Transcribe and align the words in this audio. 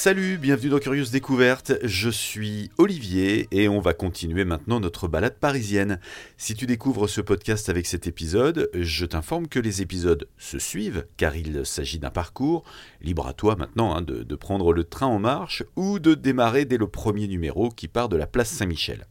Salut, 0.00 0.38
bienvenue 0.38 0.70
dans 0.70 0.78
Curieuse 0.78 1.10
Découverte, 1.10 1.72
je 1.82 2.08
suis 2.08 2.70
Olivier 2.78 3.48
et 3.50 3.68
on 3.68 3.80
va 3.80 3.94
continuer 3.94 4.44
maintenant 4.44 4.78
notre 4.78 5.08
balade 5.08 5.34
parisienne. 5.40 5.98
Si 6.36 6.54
tu 6.54 6.66
découvres 6.66 7.10
ce 7.10 7.20
podcast 7.20 7.68
avec 7.68 7.84
cet 7.84 8.06
épisode, 8.06 8.70
je 8.74 9.04
t'informe 9.06 9.48
que 9.48 9.58
les 9.58 9.82
épisodes 9.82 10.28
se 10.38 10.60
suivent 10.60 11.04
car 11.16 11.34
il 11.34 11.66
s'agit 11.66 11.98
d'un 11.98 12.10
parcours. 12.10 12.62
Libre 13.00 13.26
à 13.26 13.32
toi 13.32 13.56
maintenant 13.56 13.92
hein, 13.92 14.02
de 14.02 14.34
prendre 14.36 14.72
le 14.72 14.84
train 14.84 15.08
en 15.08 15.18
marche 15.18 15.64
ou 15.74 15.98
de 15.98 16.14
démarrer 16.14 16.64
dès 16.64 16.78
le 16.78 16.86
premier 16.86 17.26
numéro 17.26 17.68
qui 17.68 17.88
part 17.88 18.08
de 18.08 18.16
la 18.16 18.28
place 18.28 18.50
Saint-Michel. 18.50 19.04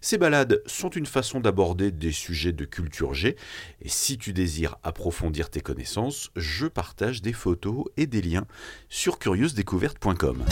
Ces 0.00 0.18
balades 0.18 0.62
sont 0.66 0.90
une 0.90 1.06
façon 1.06 1.40
d'aborder 1.40 1.90
des 1.90 2.12
sujets 2.12 2.52
de 2.52 2.64
culture 2.64 3.14
G, 3.14 3.36
et 3.82 3.88
si 3.88 4.18
tu 4.18 4.32
désires 4.32 4.76
approfondir 4.82 5.50
tes 5.50 5.60
connaissances, 5.60 6.30
je 6.36 6.66
partage 6.66 7.22
des 7.22 7.32
photos 7.32 7.84
et 7.96 8.06
des 8.06 8.22
liens 8.22 8.46
sur 8.88 9.18
curieusdécouverte.com. 9.18 10.44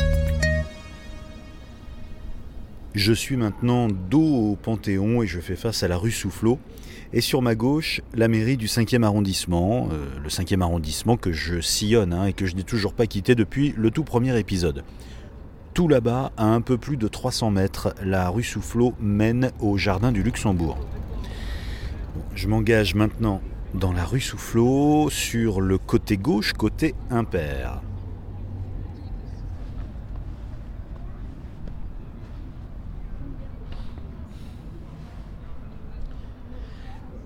Je 2.94 3.14
suis 3.14 3.38
maintenant 3.38 3.88
dos 3.88 4.50
au 4.52 4.56
Panthéon 4.56 5.22
et 5.22 5.26
je 5.26 5.40
fais 5.40 5.56
face 5.56 5.82
à 5.82 5.88
la 5.88 5.96
rue 5.96 6.10
Soufflot. 6.10 6.58
Et 7.14 7.22
sur 7.22 7.40
ma 7.40 7.54
gauche, 7.54 8.02
la 8.14 8.28
mairie 8.28 8.58
du 8.58 8.66
5e 8.66 9.02
arrondissement, 9.02 9.88
euh, 9.92 10.04
le 10.22 10.28
5e 10.28 10.60
arrondissement 10.60 11.16
que 11.16 11.32
je 11.32 11.60
sillonne 11.60 12.12
hein, 12.12 12.26
et 12.26 12.32
que 12.34 12.44
je 12.44 12.54
n'ai 12.54 12.64
toujours 12.64 12.92
pas 12.92 13.06
quitté 13.06 13.34
depuis 13.34 13.74
le 13.78 13.90
tout 13.90 14.04
premier 14.04 14.38
épisode. 14.38 14.84
Tout 15.74 15.88
là-bas, 15.88 16.32
à 16.36 16.44
un 16.44 16.60
peu 16.60 16.76
plus 16.76 16.98
de 16.98 17.08
300 17.08 17.50
mètres, 17.50 17.94
la 18.04 18.28
rue 18.28 18.42
Soufflot 18.42 18.92
mène 19.00 19.52
au 19.58 19.78
jardin 19.78 20.12
du 20.12 20.22
Luxembourg. 20.22 20.76
Je 22.34 22.46
m'engage 22.46 22.94
maintenant 22.94 23.40
dans 23.72 23.92
la 23.94 24.04
rue 24.04 24.20
Soufflot 24.20 25.08
sur 25.08 25.62
le 25.62 25.78
côté 25.78 26.18
gauche, 26.18 26.52
côté 26.52 26.94
impair. 27.08 27.80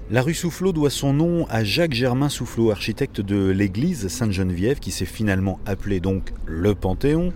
La 0.09 0.23
rue 0.23 0.35
Soufflot 0.35 0.73
doit 0.73 0.91
son 0.91 1.13
nom 1.13 1.47
à 1.51 1.65
Jacques 1.65 1.93
Germain 1.93 2.29
Soufflot, 2.29 2.71
architecte 2.71 3.21
de 3.21 3.49
l'église 3.49 4.07
Sainte-Geneviève, 4.07 4.79
qui 4.79 4.93
s'est 4.93 5.05
finalement 5.05 5.59
appelée 5.67 5.99
donc 5.99 6.33
le 6.47 6.77
Panthéon. 6.77 7.33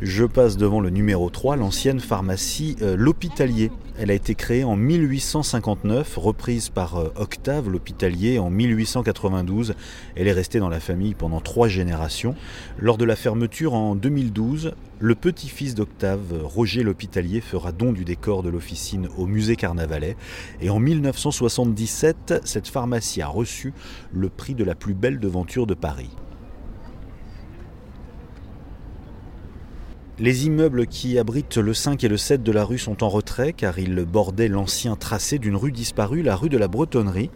Je 0.00 0.24
passe 0.24 0.56
devant 0.56 0.80
le 0.80 0.88
numéro 0.88 1.28
3, 1.28 1.56
l'ancienne 1.56 2.00
pharmacie 2.00 2.76
euh, 2.80 2.96
L'Hôpitalier. 2.96 3.70
Elle 3.96 4.10
a 4.10 4.14
été 4.14 4.34
créée 4.34 4.64
en 4.64 4.74
1859, 4.74 6.16
reprise 6.16 6.68
par 6.68 6.96
euh, 6.96 7.12
Octave 7.14 7.70
L'Hôpitalier 7.70 8.40
en 8.40 8.50
1892. 8.50 9.74
Elle 10.16 10.26
est 10.26 10.32
restée 10.32 10.58
dans 10.58 10.68
la 10.68 10.80
famille 10.80 11.14
pendant 11.14 11.40
trois 11.40 11.68
générations. 11.68 12.34
Lors 12.76 12.98
de 12.98 13.04
la 13.04 13.14
fermeture 13.14 13.72
en 13.72 13.94
2012, 13.94 14.72
le 14.98 15.14
petit-fils 15.14 15.76
d'Octave, 15.76 16.42
Roger 16.42 16.82
L'Hôpitalier, 16.82 17.40
fera 17.40 17.70
don 17.70 17.92
du 17.92 18.04
décor 18.04 18.42
de 18.42 18.48
l'officine 18.48 19.08
au 19.16 19.26
musée 19.26 19.54
Carnavalet. 19.54 20.16
Et 20.60 20.70
en 20.70 20.80
1977, 20.80 22.42
cette 22.44 22.66
pharmacie 22.66 23.22
a 23.22 23.28
reçu 23.28 23.72
le 24.12 24.28
prix 24.28 24.56
de 24.56 24.64
la 24.64 24.74
plus 24.74 24.94
belle 24.94 25.20
devanture 25.20 25.68
de 25.68 25.74
Paris. 25.74 26.10
Les 30.20 30.46
immeubles 30.46 30.86
qui 30.86 31.18
abritent 31.18 31.56
le 31.56 31.74
5 31.74 32.04
et 32.04 32.08
le 32.08 32.16
7 32.16 32.44
de 32.44 32.52
la 32.52 32.64
rue 32.64 32.78
sont 32.78 33.02
en 33.02 33.08
retrait 33.08 33.52
car 33.52 33.80
ils 33.80 34.04
bordaient 34.04 34.46
l'ancien 34.46 34.94
tracé 34.94 35.40
d'une 35.40 35.56
rue 35.56 35.72
disparue, 35.72 36.22
la 36.22 36.36
rue 36.36 36.48
de 36.48 36.56
la 36.56 36.68
Bretonnerie, 36.68 37.30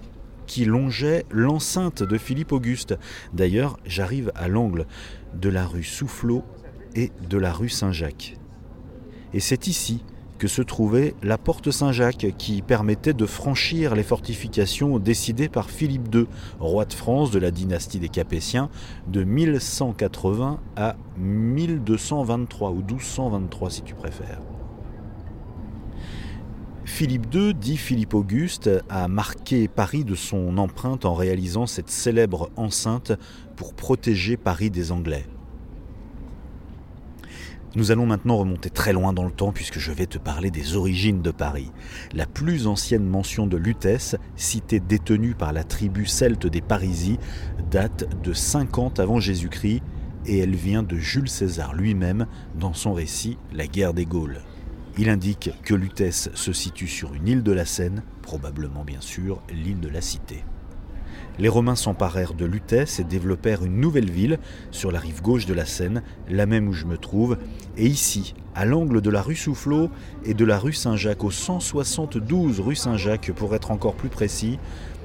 qui 0.47 0.65
longeait 0.65 1.25
l'enceinte 1.29 2.05
de 2.05 2.17
Philippe 2.19 2.53
Auguste. 2.53 2.97
D'ailleurs, 3.33 3.81
j'arrive 3.85 4.31
à 4.37 4.47
l'angle 4.47 4.87
de 5.35 5.49
la 5.49 5.67
rue 5.67 5.83
Soufflot 5.83 6.45
et 6.95 7.11
de 7.29 7.37
la 7.37 7.53
rue 7.53 7.69
Saint-Jacques. 7.69 8.37
Et 9.35 9.41
c'est 9.41 9.67
ici 9.67 10.05
que 10.39 10.49
se 10.49 10.63
trouvait 10.63 11.15
la 11.23 11.37
porte 11.37 11.71
Saint-Jacques 11.71 12.35
qui 12.39 12.63
permettait 12.63 13.13
de 13.13 13.27
franchir 13.27 13.95
les 13.95 14.03
fortifications 14.03 14.99
décidées 14.99 15.49
par 15.49 15.71
Philippe 15.71 16.15
II, 16.15 16.27
roi 16.61 16.85
de 16.85 16.93
France 16.93 17.31
de 17.31 17.39
la 17.39 17.51
dynastie 17.51 17.99
des 17.99 18.09
Capétiens 18.09 18.71
de 19.09 19.25
1180 19.25 20.61
à 20.77 20.97
1223 21.19 22.71
ou 22.71 22.83
1223 22.83 23.71
si 23.71 23.83
tu 23.83 23.95
préfères. 23.95 24.41
Philippe 26.85 27.33
II, 27.35 27.55
dit 27.55 27.77
Philippe 27.77 28.15
Auguste, 28.15 28.71
a 28.89 29.09
marqué 29.09 29.69
Paris 29.69 30.05
de 30.05 30.15
son 30.15 30.57
empreinte 30.57 31.05
en 31.05 31.15
réalisant 31.15 31.67
cette 31.67 31.91
célèbre 31.91 32.51
enceinte 32.57 33.13
pour 33.57 33.75
protéger 33.75 34.37
Paris 34.37 34.71
des 34.71 34.91
Anglais. 34.91 35.27
Nous 37.75 37.91
allons 37.91 38.07
maintenant 38.07 38.39
remonter 38.39 38.71
très 38.71 38.95
loin 38.95 39.13
dans 39.13 39.25
le 39.25 39.31
temps 39.31 39.53
puisque 39.53 39.79
je 39.79 39.93
vais 39.93 40.07
te 40.07 40.17
parler 40.17 40.51
des 40.51 40.75
origines 40.75 41.21
de 41.21 41.31
Paris. 41.31 41.71
La 42.15 42.25
plus 42.25 42.67
ancienne 42.67 43.05
mention 43.05 43.47
de 43.47 43.59
Lutèce, 43.59 44.17
cité 44.37 44.81
détenue 44.81 45.35
par 45.35 45.53
la 45.53 45.65
tribu 45.65 46.07
celte 46.07 46.47
des 46.47 46.63
Parisis, 46.63 47.19
date 47.71 48.09
de 48.23 48.33
50 48.33 49.01
avant 49.01 49.21
Jésus-Christ 49.21 49.83
et 50.25 50.39
elle 50.39 50.57
vient 50.57 50.83
de 50.83 50.97
Jules 50.97 51.29
César 51.29 51.75
lui-même 51.75 52.27
dans 52.59 52.73
son 52.73 52.95
récit 52.95 53.37
La 53.53 53.67
guerre 53.67 53.93
des 53.93 54.07
Gaules. 54.07 54.41
Il 54.97 55.11
indique 55.11 55.51
que 55.63 55.75
Lutèce 55.75 56.31
se 56.35 56.53
situe 56.55 56.89
sur 56.89 57.13
une 57.13 57.29
île 57.29 57.43
de 57.43 57.53
la 57.53 57.67
Seine, 57.67 58.03
probablement 58.23 58.85
bien 58.85 59.01
sûr 59.01 59.43
l'île 59.53 59.81
de 59.81 59.89
la 59.89 60.01
Cité. 60.01 60.43
Les 61.39 61.49
Romains 61.49 61.77
s'emparèrent 61.77 62.35
de 62.35 62.45
Lutèce 62.45 62.99
et 62.99 63.05
développèrent 63.05 63.65
une 63.65 63.81
nouvelle 63.81 64.11
ville 64.11 64.41
sur 64.73 64.91
la 64.91 64.99
rive 64.99 65.23
gauche 65.23 65.47
de 65.47 65.55
la 65.55 65.65
Seine, 65.65 66.03
la 66.29 66.47
même 66.47 66.67
où 66.67 66.73
je 66.73 66.85
me 66.85 66.99
trouve, 66.99 67.39
et 67.77 67.87
ici, 67.87 68.35
à 68.57 68.65
l'angle 68.65 69.01
de 69.01 69.11
la 69.11 69.23
rue 69.23 69.37
Soufflot 69.37 69.89
et 70.25 70.35
de 70.35 70.45
la 70.45 70.59
rue 70.59 70.73
Saint-Jacques, 70.73 71.23
au 71.23 71.31
172 71.31 72.59
rue 72.59 72.75
Saint-Jacques 72.75 73.31
pour 73.33 73.55
être 73.55 73.71
encore 73.71 73.95
plus 73.95 74.09
précis, 74.09 74.59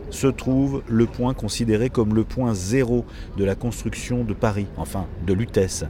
se 0.09 0.27
trouve 0.27 0.81
le 0.87 1.05
point 1.05 1.35
considéré 1.35 1.89
comme 1.89 2.15
le 2.15 2.23
point 2.23 2.55
zéro 2.55 3.05
de 3.37 3.43
la 3.43 3.53
construction 3.53 4.23
de 4.23 4.33
Paris, 4.33 4.67
enfin 4.77 5.05
de 5.27 5.33
Lutèce. 5.33 5.85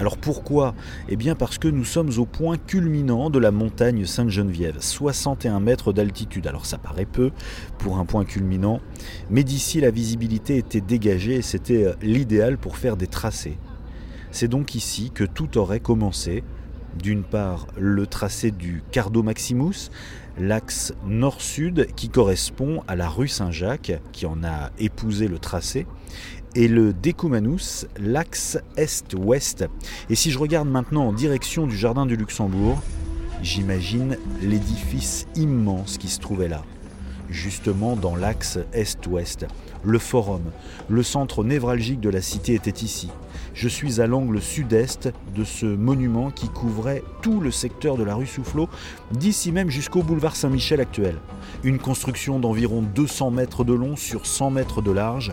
Alors 0.00 0.16
pourquoi? 0.16 0.74
Eh 1.10 1.16
bien 1.16 1.34
parce 1.34 1.58
que 1.58 1.68
nous 1.68 1.84
sommes 1.84 2.08
au 2.16 2.24
point 2.24 2.56
culminant 2.56 3.28
de 3.28 3.38
la 3.38 3.50
montagne 3.50 4.06
Sainte-Geneviève, 4.06 4.76
61 4.80 5.60
mètres 5.60 5.92
d'altitude. 5.92 6.46
Alors 6.46 6.64
ça 6.64 6.78
paraît 6.78 7.04
peu 7.04 7.32
pour 7.76 7.98
un 7.98 8.06
point 8.06 8.24
culminant, 8.24 8.80
mais 9.28 9.44
d'ici 9.44 9.78
la 9.78 9.90
visibilité 9.90 10.56
était 10.56 10.80
dégagée 10.80 11.34
et 11.34 11.42
c'était 11.42 11.84
euh, 11.84 11.92
l'idéal 12.00 12.56
pour 12.56 12.78
faire 12.78 12.96
des 12.96 13.08
tracés. 13.08 13.58
C'est 14.30 14.48
donc 14.48 14.74
ici 14.74 15.10
que 15.12 15.24
tout 15.24 15.58
aurait 15.58 15.80
commencé. 15.80 16.44
D'une 16.98 17.22
part, 17.22 17.66
le 17.78 18.06
tracé 18.06 18.50
du 18.50 18.82
Cardo 18.90 19.22
Maximus, 19.22 19.90
l'axe 20.38 20.94
nord-sud 21.06 21.88
qui 21.94 22.08
correspond 22.08 22.82
à 22.88 22.96
la 22.96 23.08
rue 23.08 23.28
Saint-Jacques, 23.28 24.00
qui 24.12 24.26
en 24.26 24.42
a 24.42 24.70
épousé 24.78 25.28
le 25.28 25.38
tracé, 25.38 25.86
et 26.54 26.68
le 26.68 26.92
Decumanus, 26.92 27.86
l'axe 27.98 28.58
est-ouest. 28.76 29.64
Et 30.08 30.14
si 30.14 30.30
je 30.30 30.38
regarde 30.38 30.68
maintenant 30.68 31.06
en 31.06 31.12
direction 31.12 31.66
du 31.66 31.76
jardin 31.76 32.06
du 32.06 32.16
Luxembourg, 32.16 32.80
j'imagine 33.42 34.16
l'édifice 34.42 35.26
immense 35.36 35.98
qui 35.98 36.08
se 36.08 36.20
trouvait 36.20 36.48
là, 36.48 36.62
justement 37.28 37.96
dans 37.96 38.16
l'axe 38.16 38.58
est-ouest. 38.72 39.46
Le 39.84 39.98
forum, 39.98 40.42
le 40.88 41.02
centre 41.02 41.44
névralgique 41.44 42.00
de 42.00 42.10
la 42.10 42.20
cité 42.20 42.54
était 42.54 42.84
ici. 42.84 43.08
Je 43.54 43.68
suis 43.68 44.00
à 44.00 44.06
l'angle 44.06 44.40
sud-est 44.40 45.12
de 45.34 45.44
ce 45.44 45.66
monument 45.66 46.30
qui 46.30 46.48
couvrait 46.48 47.02
tout 47.22 47.40
le 47.40 47.50
secteur 47.50 47.96
de 47.96 48.04
la 48.04 48.14
rue 48.14 48.26
Soufflot, 48.26 48.68
d'ici 49.12 49.52
même 49.52 49.70
jusqu'au 49.70 50.02
boulevard 50.02 50.36
Saint-Michel 50.36 50.80
actuel. 50.80 51.16
Une 51.64 51.78
construction 51.78 52.38
d'environ 52.38 52.82
200 52.82 53.30
mètres 53.30 53.64
de 53.64 53.72
long 53.72 53.96
sur 53.96 54.26
100 54.26 54.50
mètres 54.50 54.82
de 54.82 54.90
large. 54.90 55.32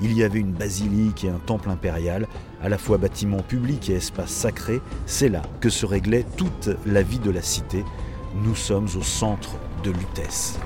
Il 0.00 0.12
y 0.12 0.22
avait 0.22 0.40
une 0.40 0.52
basilique 0.52 1.24
et 1.24 1.30
un 1.30 1.38
temple 1.38 1.70
impérial, 1.70 2.28
à 2.62 2.68
la 2.68 2.78
fois 2.78 2.98
bâtiment 2.98 3.40
public 3.40 3.90
et 3.90 3.94
espace 3.94 4.30
sacré. 4.30 4.80
C'est 5.06 5.28
là 5.28 5.42
que 5.60 5.70
se 5.70 5.86
réglait 5.86 6.26
toute 6.36 6.70
la 6.86 7.02
vie 7.02 7.18
de 7.18 7.30
la 7.30 7.42
cité. 7.42 7.84
Nous 8.42 8.54
sommes 8.54 8.88
au 8.96 9.02
centre 9.02 9.56
de 9.82 9.90
Lutèce. 9.90 10.58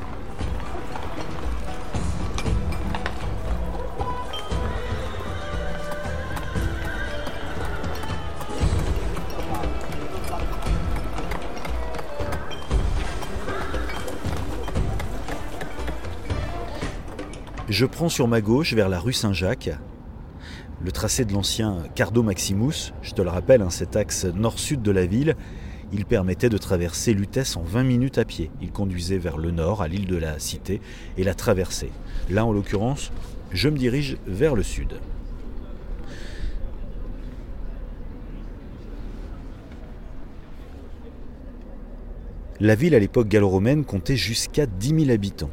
Je 17.69 17.85
prends 17.85 18.09
sur 18.09 18.29
ma 18.29 18.41
gauche 18.41 18.73
vers 18.73 18.88
la 18.88 18.99
rue 18.99 19.12
Saint-Jacques, 19.12 19.70
le 20.82 20.91
tracé 20.91 21.26
de 21.26 21.35
l'ancien 21.35 21.82
Cardo 21.94 22.23
Maximus, 22.23 22.94
je 23.03 23.12
te 23.12 23.20
le 23.20 23.29
rappelle, 23.29 23.61
hein, 23.61 23.69
cet 23.69 23.94
axe 23.94 24.25
nord-sud 24.25 24.81
de 24.81 24.91
la 24.91 25.05
ville, 25.05 25.37
il 25.93 26.06
permettait 26.06 26.49
de 26.49 26.56
traverser 26.56 27.12
Lutèce 27.12 27.59
en 27.59 27.62
20 27.62 27.82
minutes 27.82 28.17
à 28.17 28.25
pied. 28.25 28.50
Il 28.62 28.73
conduisait 28.73 29.19
vers 29.19 29.37
le 29.37 29.50
nord, 29.50 29.82
à 29.82 29.88
l'île 29.88 30.06
de 30.06 30.17
la 30.17 30.38
Cité, 30.38 30.81
et 31.19 31.25
la 31.25 31.35
traversait. 31.35 31.91
Là, 32.31 32.47
en 32.47 32.53
l'occurrence, 32.53 33.12
je 33.53 33.69
me 33.69 33.76
dirige 33.76 34.17
vers 34.26 34.55
le 34.55 34.62
sud. 34.62 34.94
La 42.61 42.75
ville 42.75 42.94
à 42.94 42.99
l'époque 42.99 43.29
gallo-romaine 43.29 43.85
comptait 43.85 44.17
jusqu'à 44.17 44.65
10 44.65 45.05
000 45.05 45.11
habitants. 45.11 45.50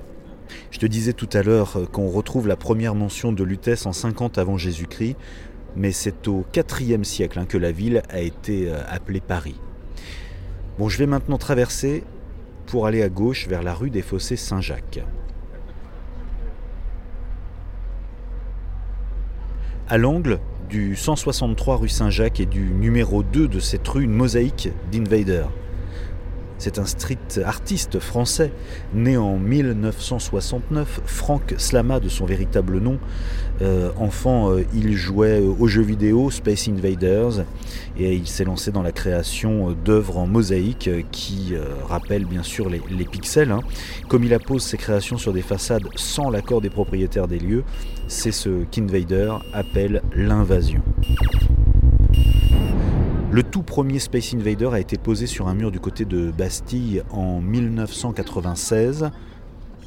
Je 0.71 0.80
te 0.80 0.86
disais 0.86 1.13
tout 1.13 1.30
à 1.33 1.42
l'heure 1.42 1.77
euh, 1.77 1.86
qu'on 1.86 2.09
retrouve 2.09 2.47
la 2.47 2.56
première 2.56 2.95
mention 2.95 3.31
de 3.31 3.44
Lutèce 3.44 3.86
en 3.86 3.94
50 3.94 4.38
avant 4.38 4.57
Jésus-Christ, 4.57 5.15
mais 5.75 5.92
c'est 5.92 6.27
au 6.27 6.45
IVe 6.80 7.03
siècle 7.03 7.39
hein, 7.39 7.45
que 7.45 7.57
la 7.57 7.71
ville 7.71 8.01
a 8.09 8.21
été 8.21 8.69
euh, 8.69 8.81
appelée 8.88 9.21
Paris. 9.21 9.59
Bon, 10.77 10.89
je 10.89 10.97
vais 10.97 11.06
maintenant 11.06 11.38
traverser 11.38 12.03
pour 12.65 12.86
aller 12.86 13.01
à 13.01 13.09
gauche 13.09 13.47
vers 13.47 13.63
la 13.63 13.74
rue 13.74 13.89
des 13.89 14.01
Fossés 14.01 14.36
Saint-Jacques. 14.36 15.03
À 19.88 19.97
l'angle 19.97 20.39
du 20.69 20.95
163 20.95 21.77
rue 21.77 21.89
Saint-Jacques 21.89 22.39
et 22.39 22.45
du 22.45 22.71
numéro 22.71 23.21
2 23.21 23.47
de 23.47 23.59
cette 23.59 23.88
rue, 23.88 24.03
une 24.03 24.13
mosaïque 24.13 24.69
d'Invader. 24.92 25.45
C'est 26.57 26.80
un 26.80 26.86
street 26.86 27.18
artiste 27.44 28.00
français, 28.00 28.52
né 28.94 29.18
en 29.18 29.38
1969, 29.38 31.02
Franck 31.06 31.56
Slama 31.57 32.00
de 32.00 32.10
son 32.10 32.25
véritable 32.25 32.80
nom. 32.80 32.98
Euh, 33.62 33.92
enfant, 33.98 34.52
euh, 34.52 34.63
il 34.74 34.94
jouait 34.94 35.40
aux 35.40 35.68
jeux 35.68 35.81
vidéo 35.81 36.30
Space 36.30 36.68
Invaders 36.68 37.46
et 37.98 38.13
il 38.13 38.28
s'est 38.28 38.44
lancé 38.44 38.72
dans 38.72 38.81
la 38.81 38.92
création 38.92 39.72
d'œuvres 39.72 40.18
en 40.18 40.28
mosaïque 40.28 40.90
qui 41.12 41.54
euh, 41.54 41.63
rappellent 41.88 42.25
bien 42.25 42.44
sûr 42.44 42.69
les, 42.69 42.80
pixels. 43.06 43.52
Hein. 43.52 43.62
Comme 44.07 44.24
il 44.24 44.34
appose 44.34 44.63
ses 44.63 44.78
créations 44.78 45.18
sur 45.18 45.34
des 45.34 45.42
façades 45.42 45.84
sans 45.96 46.30
l'accord 46.30 46.62
des 46.62 46.69
propriétaires 46.69 47.28
des 47.28 47.40
lieux, 47.40 47.63
c'est 48.07 48.31
ce 48.31 48.63
qu'Invader 48.72 49.34
appelle 49.54 50.02
l'invasion. 50.16 50.81
Le 53.36 53.44
tout 53.44 53.64
premier 53.64 54.00
Space 54.00 54.34
Invader 54.34 54.70
a 54.72 54.80
été 54.80 54.98
posé 54.98 55.28
sur 55.28 55.50
un 55.50 55.56
mur 55.56 55.70
du 55.70 55.82
côté 55.82 56.06
de 56.06 56.32
Bastille 56.32 57.04
en 57.12 57.42
1996. 57.42 59.10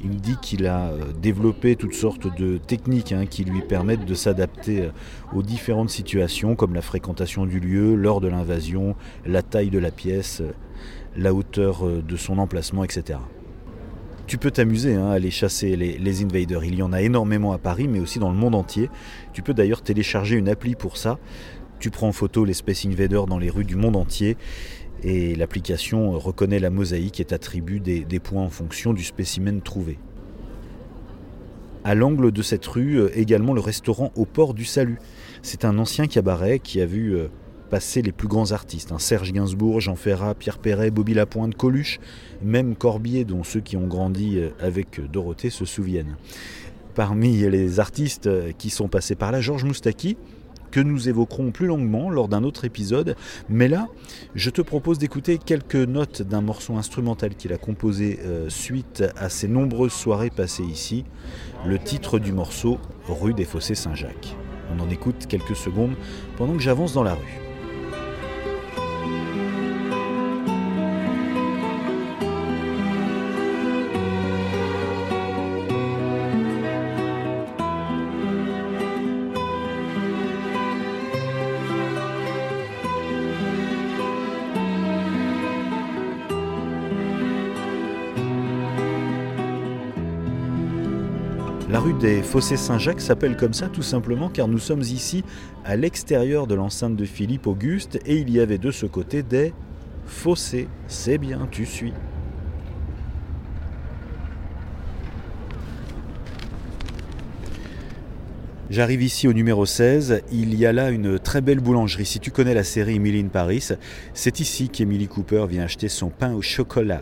Il 0.05 0.17
dit 0.17 0.37
qu'il 0.43 0.67
a 0.67 0.89
euh, 0.89 1.01
développé 1.19 1.75
toutes 1.75 1.95
sortes 1.95 2.27
de 2.37 2.59
techniques 2.59 3.13
hein, 3.13 3.25
qui 3.25 3.45
lui 3.45 3.63
permettent 3.63 4.05
de 4.05 4.13
s'adapter 4.13 4.83
euh, 4.83 4.91
aux 5.33 5.43
différentes 5.43 5.89
situations, 5.89 6.57
comme 6.57 6.75
la 6.75 6.83
fréquentation 6.83 7.47
du 7.47 7.59
lieu, 7.59 7.95
l'heure 7.95 8.21
de 8.21 8.29
l'invasion, 8.29 8.97
la 9.25 9.41
taille 9.41 9.71
de 9.71 9.79
la 9.79 9.93
pièce, 9.93 10.43
euh, 10.43 10.53
la 11.17 11.33
hauteur 11.33 11.87
de 11.87 12.17
son 12.17 12.37
emplacement, 12.37 12.85
etc. 12.85 13.19
Tu 14.29 14.37
peux 14.37 14.51
t'amuser 14.51 14.95
hein, 14.95 15.07
à 15.07 15.15
aller 15.15 15.31
chasser 15.31 15.75
les, 15.75 16.23
invaders. 16.23 16.63
Il 16.63 16.75
y 16.75 16.83
en 16.83 16.93
a 16.93 17.01
énormément 17.01 17.53
à 17.53 17.59
Paris, 17.59 17.89
mais 17.89 17.99
aussi 17.99 18.19
dans 18.19 18.31
le 18.31 18.37
monde 18.37 18.55
entier. 18.55 18.91
Tu 19.33 19.41
peux 19.41 19.55
d'ailleurs 19.55 19.81
télécharger 19.81 20.37
une 20.37 20.51
appli 20.51 20.75
pour 20.75 20.99
ça. 20.99 21.19
Tu 21.81 21.91
prends 21.91 22.09
en 22.09 22.13
photo 22.13 22.45
les 22.45 22.55
Space 22.55 22.87
Invaders 22.87 23.27
dans 23.27 23.39
les 23.39 23.51
rues 23.51 23.65
du 23.65 23.77
monde 23.77 23.97
entier 23.97 24.37
et 25.03 25.37
l'application 25.37 26.19
reconnaît 26.19 26.59
la 26.59 26.71
mosaïque 26.71 27.21
et 27.21 27.25
t'attribue 27.25 27.81
des, 27.81 28.21
points 28.21 28.43
en 28.43 28.51
fonction 28.51 28.93
du 28.93 29.05
spécimen 29.05 29.61
trouvé. 29.61 29.99
À 31.85 31.95
l'angle 31.95 32.33
de 32.33 32.43
cette 32.43 32.67
rue, 32.67 32.97
euh, 32.97 33.11
également 33.17 33.55
le 33.55 33.61
restaurant 33.61 34.13
au 34.17 34.25
port 34.25 34.53
du 34.53 34.65
Salut. 34.65 34.99
C'est 35.43 35.65
un 35.65 35.79
ancien 35.79 36.07
cabaret 36.07 36.59
qui 36.59 36.81
a 36.81 36.87
vu 36.87 37.15
euh, 37.15 37.29
passer 37.71 38.03
les 38.03 38.11
plus 38.11 38.27
grands 38.27 38.51
artistes. 38.51 38.91
Hein. 38.91 38.99
Serge 38.99 39.33
Gainsbourg, 39.33 39.81
Jean 39.81 39.95
Ferrat, 39.95 40.35
Pierre 40.35 40.59
Perret, 40.59 40.91
Bobby 40.91 41.15
Lapointe, 41.15 41.55
Coluche, 41.55 42.01
même 42.43 42.75
Corbier, 42.75 43.25
dont 43.25 43.45
ceux 43.45 43.61
qui 43.61 43.77
ont 43.77 43.87
grandi 43.87 44.39
euh, 44.39 44.51
avec 44.61 45.01
Dorothée 45.11 45.51
se 45.51 45.65
souviennent. 45.65 46.17
Parmi 46.95 47.49
les 47.49 47.79
artistes 47.79 48.29
qui 48.59 48.71
sont 48.71 48.89
passés 48.89 49.15
par 49.15 49.31
là, 49.31 49.41
Georges 49.41 49.63
Moustaki, 49.63 50.17
que 50.71 50.81
nous 50.81 51.09
évoquerons 51.09 51.51
plus 51.51 51.67
longuement 51.67 52.11
lors 52.11 52.29
d'un 52.29 52.45
autre 52.45 52.65
épisode. 52.65 53.17
Mais 53.49 53.69
là, 53.69 53.89
je 54.35 54.51
te 54.51 54.63
propose 54.63 54.99
d'écouter 54.99 55.39
quelques 55.39 55.77
notes 55.77 56.23
d'un 56.23 56.41
morceau 56.41 56.77
instrumental 56.77 57.35
qu'il 57.35 57.53
a 57.53 57.59
composé 57.59 58.19
euh, 58.25 58.49
suite 58.49 59.05
à 59.17 59.29
ses 59.29 59.49
nombreuses 59.49 59.93
soirées 59.93 60.31
passées 60.31 60.65
ici. 60.65 61.05
Le 61.67 61.79
titre 61.79 62.19
du 62.19 62.33
morceau, 62.33 62.79
Rue 63.07 63.35
des 63.35 63.45
Fossés 63.45 63.75
Saint-Jacques. 63.75 64.37
On 64.77 64.81
en 64.81 64.91
écoute 64.91 65.27
quelques 65.29 65.57
secondes 65.57 65.95
pendant 66.37 66.55
que 66.55 66.63
j'avance 66.63 66.93
dans 66.93 67.03
la 67.03 67.15
rue. 67.15 67.48
Fossés 92.29 92.59
Saint-Jacques 92.59 93.01
s'appelle 93.01 93.39
comme 93.39 93.55
ça 93.55 93.69
tout 93.69 93.83
simplement 93.83 94.29
car 94.29 94.49
nous 94.49 94.59
sommes 94.59 94.83
ici 94.83 95.25
à 95.65 95.77
l'extérieur 95.77 96.47
de 96.47 96.55
l'enceinte 96.55 96.95
de 96.95 97.07
Philippe 97.07 97.47
Auguste 97.47 97.99
et 98.05 98.19
il 98.19 98.29
y 98.29 98.39
avait 98.39 98.59
de 98.59 98.71
ce 98.71 98.85
côté 98.85 99.23
des 99.23 99.55
fossés. 100.05 100.69
C'est 100.89 101.17
bien, 101.17 101.49
tu 101.51 101.65
suis. 101.65 101.95
J'arrive 108.71 109.03
ici 109.03 109.27
au 109.27 109.33
numéro 109.33 109.65
16, 109.65 110.25
il 110.31 110.55
y 110.55 110.67
a 110.67 110.75
là 110.75 110.91
une 110.91 111.19
très 111.19 111.41
belle 111.41 111.61
boulangerie. 111.61 112.05
Si 112.05 112.21
tu 112.21 112.31
connais 112.31 112.53
la 112.53 112.65
série 112.65 112.97
Emily 112.97 113.21
in 113.21 113.29
Paris, 113.29 113.67
c'est 114.13 114.41
ici 114.41 114.69
qu'Emily 114.69 115.09
Cooper 115.09 115.47
vient 115.49 115.63
acheter 115.63 115.89
son 115.89 116.11
pain 116.11 116.35
au 116.35 116.43
chocolat. 116.43 117.01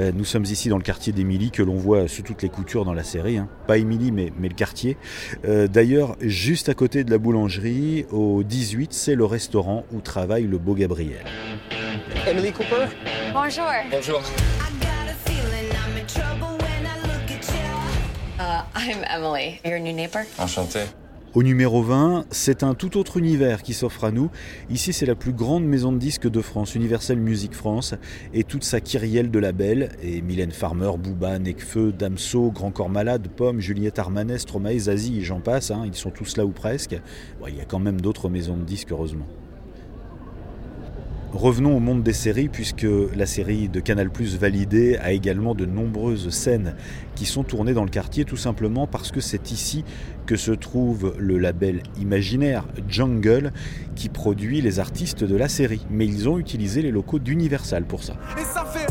Euh, 0.00 0.10
nous 0.12 0.24
sommes 0.24 0.42
ici 0.42 0.68
dans 0.68 0.76
le 0.76 0.82
quartier 0.82 1.12
d'Emily 1.12 1.52
que 1.52 1.62
l'on 1.62 1.76
voit 1.76 2.08
sous 2.08 2.22
toutes 2.22 2.42
les 2.42 2.48
coutures 2.48 2.84
dans 2.84 2.94
la 2.94 3.04
série. 3.04 3.38
Hein. 3.38 3.48
Pas 3.68 3.78
Emily 3.78 4.10
mais, 4.10 4.32
mais, 4.40 4.48
le 4.48 4.54
quartier. 4.54 4.96
Euh, 5.44 5.68
d'ailleurs, 5.68 6.16
juste 6.20 6.68
à 6.68 6.74
côté 6.74 7.04
de 7.04 7.12
la 7.12 7.18
boulangerie, 7.18 8.06
au 8.10 8.42
18, 8.42 8.92
c'est 8.92 9.14
le 9.14 9.24
restaurant 9.24 9.84
où 9.92 10.00
travaille 10.00 10.48
le 10.48 10.58
beau 10.58 10.74
Gabriel. 10.74 11.24
Emily 12.26 12.50
Cooper? 12.50 12.86
Bonjour. 13.32 13.70
Bonjour. 13.88 14.20
Uh, 18.36 18.64
I'm 18.74 19.04
Emily, 19.04 19.60
your 19.64 19.78
new 19.78 19.92
neighbor? 19.92 20.26
Enchanté. 20.40 20.80
Au 21.34 21.42
numéro 21.42 21.82
20, 21.82 22.26
c'est 22.30 22.62
un 22.62 22.74
tout 22.74 22.96
autre 22.96 23.16
univers 23.16 23.64
qui 23.64 23.74
s'offre 23.74 24.04
à 24.04 24.12
nous. 24.12 24.30
Ici, 24.70 24.92
c'est 24.92 25.04
la 25.04 25.16
plus 25.16 25.32
grande 25.32 25.64
maison 25.64 25.90
de 25.90 25.98
disques 25.98 26.30
de 26.30 26.40
France, 26.40 26.76
Universal 26.76 27.16
Music 27.16 27.54
France, 27.54 27.96
et 28.32 28.44
toute 28.44 28.62
sa 28.62 28.80
kyrielle 28.80 29.32
de 29.32 29.40
labels, 29.40 29.88
et 30.00 30.22
Mylène 30.22 30.52
Farmer, 30.52 30.92
Booba, 30.96 31.40
Necfeu, 31.40 31.90
Damso, 31.90 32.52
Grand 32.52 32.70
Corps 32.70 32.88
Malade, 32.88 33.26
Pomme, 33.34 33.58
Juliette 33.58 33.98
Armanet, 33.98 34.38
Stromae, 34.38 34.78
Zazie, 34.78 35.24
j'en 35.24 35.40
passe, 35.40 35.72
hein, 35.72 35.82
ils 35.84 35.96
sont 35.96 36.10
tous 36.10 36.36
là 36.36 36.46
ou 36.46 36.52
presque. 36.52 36.96
il 37.48 37.56
y 37.56 37.60
a 37.60 37.64
quand 37.64 37.80
même 37.80 38.00
d'autres 38.00 38.28
maisons 38.28 38.56
de 38.56 38.62
disques, 38.62 38.92
heureusement. 38.92 39.26
Revenons 41.34 41.76
au 41.76 41.80
monde 41.80 42.04
des 42.04 42.12
séries, 42.12 42.48
puisque 42.48 42.86
la 43.16 43.26
série 43.26 43.68
de 43.68 43.80
Canal 43.80 44.08
Plus 44.08 44.38
validée 44.38 44.96
a 44.98 45.10
également 45.10 45.56
de 45.56 45.66
nombreuses 45.66 46.28
scènes 46.28 46.76
qui 47.16 47.26
sont 47.26 47.42
tournées 47.42 47.74
dans 47.74 47.82
le 47.82 47.90
quartier, 47.90 48.24
tout 48.24 48.36
simplement 48.36 48.86
parce 48.86 49.10
que 49.10 49.20
c'est 49.20 49.50
ici 49.50 49.84
que 50.26 50.36
se 50.36 50.52
trouve 50.52 51.12
le 51.18 51.38
label 51.38 51.82
imaginaire 52.00 52.68
Jungle 52.88 53.52
qui 53.96 54.10
produit 54.10 54.60
les 54.60 54.78
artistes 54.78 55.24
de 55.24 55.34
la 55.34 55.48
série. 55.48 55.84
Mais 55.90 56.06
ils 56.06 56.28
ont 56.28 56.38
utilisé 56.38 56.82
les 56.82 56.92
locaux 56.92 57.18
d'Universal 57.18 57.84
pour 57.84 58.04
ça. 58.04 58.14
Et 58.38 58.44
ça 58.44 58.64
fait 58.64 58.86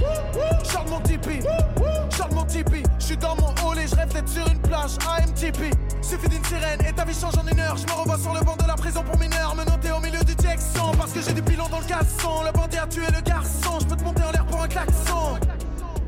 je 3.00 3.08
suis 3.08 3.18
dans 3.18 3.36
mon 3.36 3.63
je 3.88 3.96
rêve 3.96 4.14
d'être 4.14 4.30
sur 4.30 4.48
une 4.48 4.60
plage 4.60 4.98
AMTP. 5.08 5.74
Suffit 6.02 6.30
d'une 6.30 6.44
sirène 6.44 6.80
et 6.88 6.94
ta 6.94 7.06
vie 7.06 7.14
change 7.14 7.38
en 7.38 7.48
une 7.48 7.60
heure. 7.60 7.78
Je 7.78 7.86
me 7.86 7.92
revois 7.92 8.18
sur 8.18 8.34
le 8.34 8.42
banc 8.42 8.56
de 8.56 8.68
la 8.68 8.76
prison 8.76 9.04
pour 9.04 9.18
mineurs. 9.20 9.56
Me 9.56 9.66
noter 9.66 9.92
au 9.92 10.00
milieu 10.00 10.24
du 10.24 10.36
Texan 10.36 10.92
parce 10.98 11.14
que 11.14 11.22
j'ai 11.22 11.34
du 11.34 11.42
pilon 11.42 11.68
dans 11.70 11.80
le 11.80 11.86
caleçon. 11.86 12.44
Le 12.46 12.52
bandit 12.52 12.78
a 12.78 12.88
tué 12.88 13.06
le 13.14 13.22
garçon. 13.22 13.80
Je 13.82 13.86
peux 13.86 13.96
te 13.96 14.04
monter 14.04 14.24
en 14.24 14.32
l'air 14.32 14.46
pour 14.46 14.62
un 14.62 14.68
klaxon. 14.68 15.40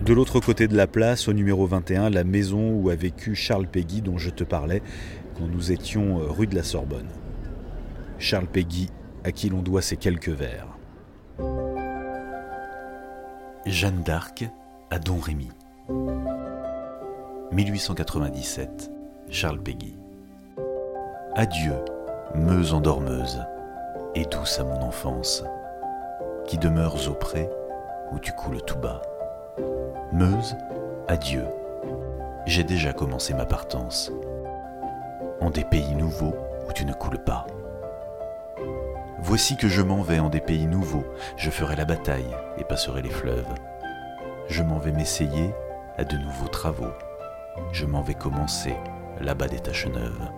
De 0.05 0.13
l'autre 0.13 0.39
côté 0.39 0.67
de 0.67 0.75
la 0.77 0.87
place, 0.87 1.27
au 1.27 1.33
numéro 1.33 1.65
21, 1.65 2.09
la 2.11 2.23
maison 2.23 2.69
où 2.71 2.89
a 2.89 2.95
vécu 2.95 3.35
Charles 3.35 3.67
Peggy 3.67 4.01
dont 4.01 4.17
je 4.17 4.29
te 4.29 4.43
parlais 4.43 4.81
quand 5.37 5.47
nous 5.47 5.71
étions 5.71 6.19
euh, 6.19 6.27
rue 6.27 6.47
de 6.47 6.55
la 6.55 6.63
Sorbonne. 6.63 7.09
Charles 8.19 8.47
Peggy, 8.47 8.89
à 9.23 9.31
qui 9.31 9.49
l'on 9.49 9.61
doit 9.61 9.81
ces 9.81 9.97
quelques 9.97 10.29
vers. 10.29 10.67
Jeanne 13.65 14.03
d'Arc 14.03 14.45
à 14.91 14.99
Don 14.99 15.17
Rémy. 15.17 15.49
1897, 17.51 18.91
Charles 19.29 19.59
Peggy. 19.61 19.95
Adieu, 21.35 21.75
meuse 22.33 22.73
endormeuse, 22.73 23.39
et 24.15 24.25
douce 24.25 24.59
à 24.59 24.63
mon 24.63 24.81
enfance, 24.81 25.43
qui 26.45 26.57
demeures 26.57 27.09
auprès 27.09 27.49
où 28.11 28.19
tu 28.19 28.31
coules 28.33 28.61
tout 28.63 28.77
bas. 28.79 29.01
Meuse, 30.11 30.55
adieu, 31.07 31.45
j'ai 32.45 32.63
déjà 32.63 32.93
commencé 32.93 33.33
ma 33.33 33.45
partance, 33.45 34.11
en 35.39 35.49
des 35.49 35.63
pays 35.63 35.95
nouveaux 35.95 36.35
où 36.67 36.73
tu 36.73 36.85
ne 36.85 36.93
coules 36.93 37.23
pas. 37.23 37.45
Voici 39.19 39.55
que 39.55 39.67
je 39.67 39.81
m'en 39.81 40.01
vais 40.01 40.19
en 40.19 40.29
des 40.29 40.41
pays 40.41 40.67
nouveaux, 40.67 41.05
je 41.37 41.49
ferai 41.49 41.75
la 41.75 41.85
bataille 41.85 42.35
et 42.57 42.63
passerai 42.63 43.01
les 43.01 43.09
fleuves. 43.09 43.53
je 44.47 44.63
m'en 44.63 44.77
vais 44.77 44.91
m'essayer 44.91 45.53
à 45.97 46.03
de 46.03 46.17
nouveaux 46.17 46.47
travaux. 46.47 46.91
Je 47.71 47.85
m'en 47.85 48.01
vais 48.01 48.13
commencer 48.13 48.75
là-bas 49.21 49.47
des 49.47 49.59
taches 49.59 49.87
neuves. 49.87 50.29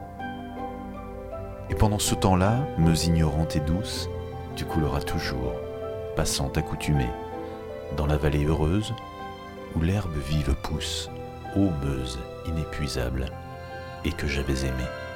Et 1.70 1.76
pendant 1.76 2.00
ce 2.00 2.16
temps-là, 2.16 2.60
meuse 2.78 3.06
ignorante 3.06 3.56
et 3.56 3.60
douce, 3.60 4.10
tu 4.56 4.66
couleras 4.66 5.02
toujours, 5.02 5.54
passante 6.16 6.58
accoutumée, 6.58 7.10
dans 7.96 8.06
la 8.06 8.18
vallée 8.18 8.46
heureuse 8.46 8.94
où 9.76 9.82
l'herbe 9.82 10.16
vive 10.30 10.56
pousse, 10.64 11.10
ô 11.56 11.70
Meuse 11.84 12.20
inépuisable, 12.48 13.26
et 14.06 14.12
que 14.12 14.28
j'avais 14.28 14.66
aimée. 14.66 15.07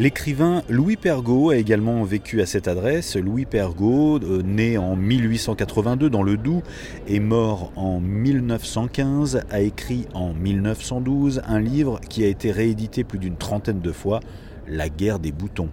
L'écrivain 0.00 0.62
Louis 0.70 0.96
Pergaud 0.96 1.50
a 1.50 1.56
également 1.56 2.02
vécu 2.04 2.40
à 2.40 2.46
cette 2.46 2.68
adresse. 2.68 3.16
Louis 3.16 3.44
Pergaud, 3.44 4.18
euh, 4.22 4.40
né 4.42 4.78
en 4.78 4.96
1882 4.96 6.08
dans 6.08 6.22
le 6.22 6.38
Doubs 6.38 6.62
et 7.06 7.20
mort 7.20 7.70
en 7.76 8.00
1915, 8.00 9.42
a 9.50 9.60
écrit 9.60 10.06
en 10.14 10.32
1912 10.32 11.42
un 11.46 11.60
livre 11.60 12.00
qui 12.08 12.24
a 12.24 12.28
été 12.28 12.50
réédité 12.50 13.04
plus 13.04 13.18
d'une 13.18 13.36
trentaine 13.36 13.82
de 13.82 13.92
fois, 13.92 14.20
La 14.66 14.88
guerre 14.88 15.18
des 15.18 15.32
boutons. 15.32 15.68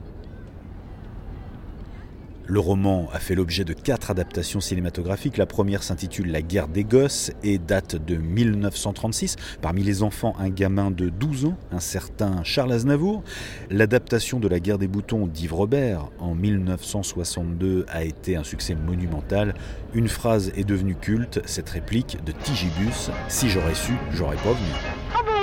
Le 2.49 2.61
roman 2.61 3.09
a 3.11 3.19
fait 3.19 3.35
l'objet 3.35 3.65
de 3.65 3.73
quatre 3.73 4.09
adaptations 4.09 4.61
cinématographiques. 4.61 5.35
La 5.35 5.45
première 5.45 5.83
s'intitule 5.83 6.31
La 6.31 6.41
guerre 6.41 6.69
des 6.69 6.85
gosses 6.85 7.31
et 7.43 7.57
date 7.57 7.97
de 7.97 8.15
1936. 8.15 9.35
Parmi 9.61 9.83
les 9.83 10.01
enfants, 10.01 10.33
un 10.39 10.49
gamin 10.49 10.89
de 10.89 11.09
12 11.09 11.43
ans, 11.45 11.57
un 11.73 11.81
certain 11.81 12.45
Charles 12.45 12.71
Aznavour. 12.71 13.21
L'adaptation 13.69 14.39
de 14.39 14.47
La 14.47 14.61
guerre 14.61 14.77
des 14.77 14.87
boutons 14.87 15.27
d'Yves 15.27 15.53
Robert 15.53 16.09
en 16.19 16.35
1962 16.35 17.85
a 17.89 18.05
été 18.05 18.37
un 18.37 18.45
succès 18.45 18.75
monumental. 18.75 19.53
Une 19.93 20.07
phrase 20.07 20.53
est 20.55 20.63
devenue 20.63 20.95
culte, 20.95 21.41
cette 21.45 21.69
réplique 21.69 22.17
de 22.25 22.31
Tigibus 22.31 23.11
Si 23.27 23.49
j'aurais 23.49 23.75
su, 23.75 23.91
j'aurais 24.13 24.37
pas 24.37 24.53
venu. 24.53 24.71
Ah 25.13 25.19
ben 25.25 25.37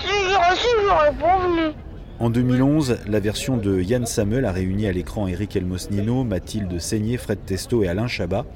si 0.00 0.30
j'aurais 0.30 0.56
su, 0.56 0.68
j'aurais 0.86 1.12
pas 1.12 1.38
venu. 1.38 1.74
En 2.18 2.30
2011, 2.30 3.00
la 3.08 3.20
version 3.20 3.58
de 3.58 3.82
Yann 3.82 4.06
Samuel 4.06 4.46
a 4.46 4.52
réuni 4.52 4.86
à 4.86 4.92
l'écran 4.92 5.28
Eric 5.28 5.54
Elmosnino, 5.54 6.24
Mathilde 6.24 6.80
Seigné, 6.80 7.18
Fred 7.18 7.38
Testo 7.44 7.82
et 7.82 7.88
Alain 7.88 8.06
Chabat. 8.06 8.46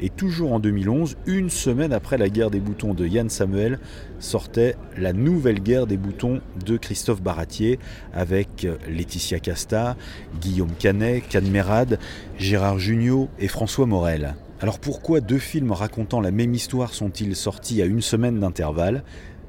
Et 0.00 0.08
toujours 0.08 0.52
en 0.52 0.58
2011, 0.58 1.16
une 1.26 1.48
semaine 1.48 1.92
après 1.92 2.18
la 2.18 2.28
guerre 2.28 2.50
des 2.50 2.58
boutons 2.58 2.92
de 2.92 3.06
Yann 3.06 3.28
Samuel, 3.28 3.78
sortait 4.18 4.74
la 4.98 5.12
nouvelle 5.12 5.60
guerre 5.60 5.86
des 5.86 5.96
boutons 5.96 6.40
de 6.66 6.76
Christophe 6.76 7.22
Baratier 7.22 7.78
avec 8.12 8.66
Laetitia 8.88 9.38
Casta, 9.38 9.96
Guillaume 10.40 10.74
Canet, 10.76 11.22
Cadmerade, 11.28 12.00
Gérard 12.36 12.80
Jugnot 12.80 13.28
et 13.38 13.46
François 13.46 13.86
Morel. 13.86 14.34
Alors 14.60 14.80
pourquoi 14.80 15.20
deux 15.20 15.38
films 15.38 15.72
racontant 15.72 16.20
la 16.20 16.30
même 16.32 16.54
histoire 16.54 16.94
sont-ils 16.94 17.36
sortis 17.36 17.80
à 17.80 17.84
une 17.84 18.00
semaine 18.00 18.40
d'intervalle? 18.40 19.04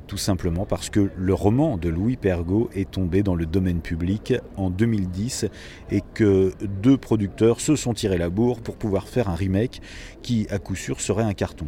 Tout 0.07 0.17
simplement 0.17 0.65
parce 0.65 0.89
que 0.89 1.09
le 1.15 1.33
roman 1.33 1.77
de 1.77 1.89
Louis 1.89 2.15
Pergaud 2.15 2.69
est 2.75 2.91
tombé 2.91 3.24
dans 3.24 3.35
le 3.35 3.45
domaine 3.45 3.81
public 3.81 4.33
en 4.57 4.69
2010 4.69 5.45
et 5.91 6.01
que 6.13 6.53
deux 6.81 6.97
producteurs 6.97 7.59
se 7.59 7.75
sont 7.75 7.93
tirés 7.93 8.17
la 8.17 8.29
bourre 8.29 8.62
pour 8.62 8.77
pouvoir 8.77 9.07
faire 9.07 9.29
un 9.29 9.35
remake 9.35 9.81
qui 10.21 10.47
à 10.50 10.59
coup 10.59 10.75
sûr 10.75 11.01
serait 11.01 11.24
un 11.24 11.33
carton. 11.33 11.67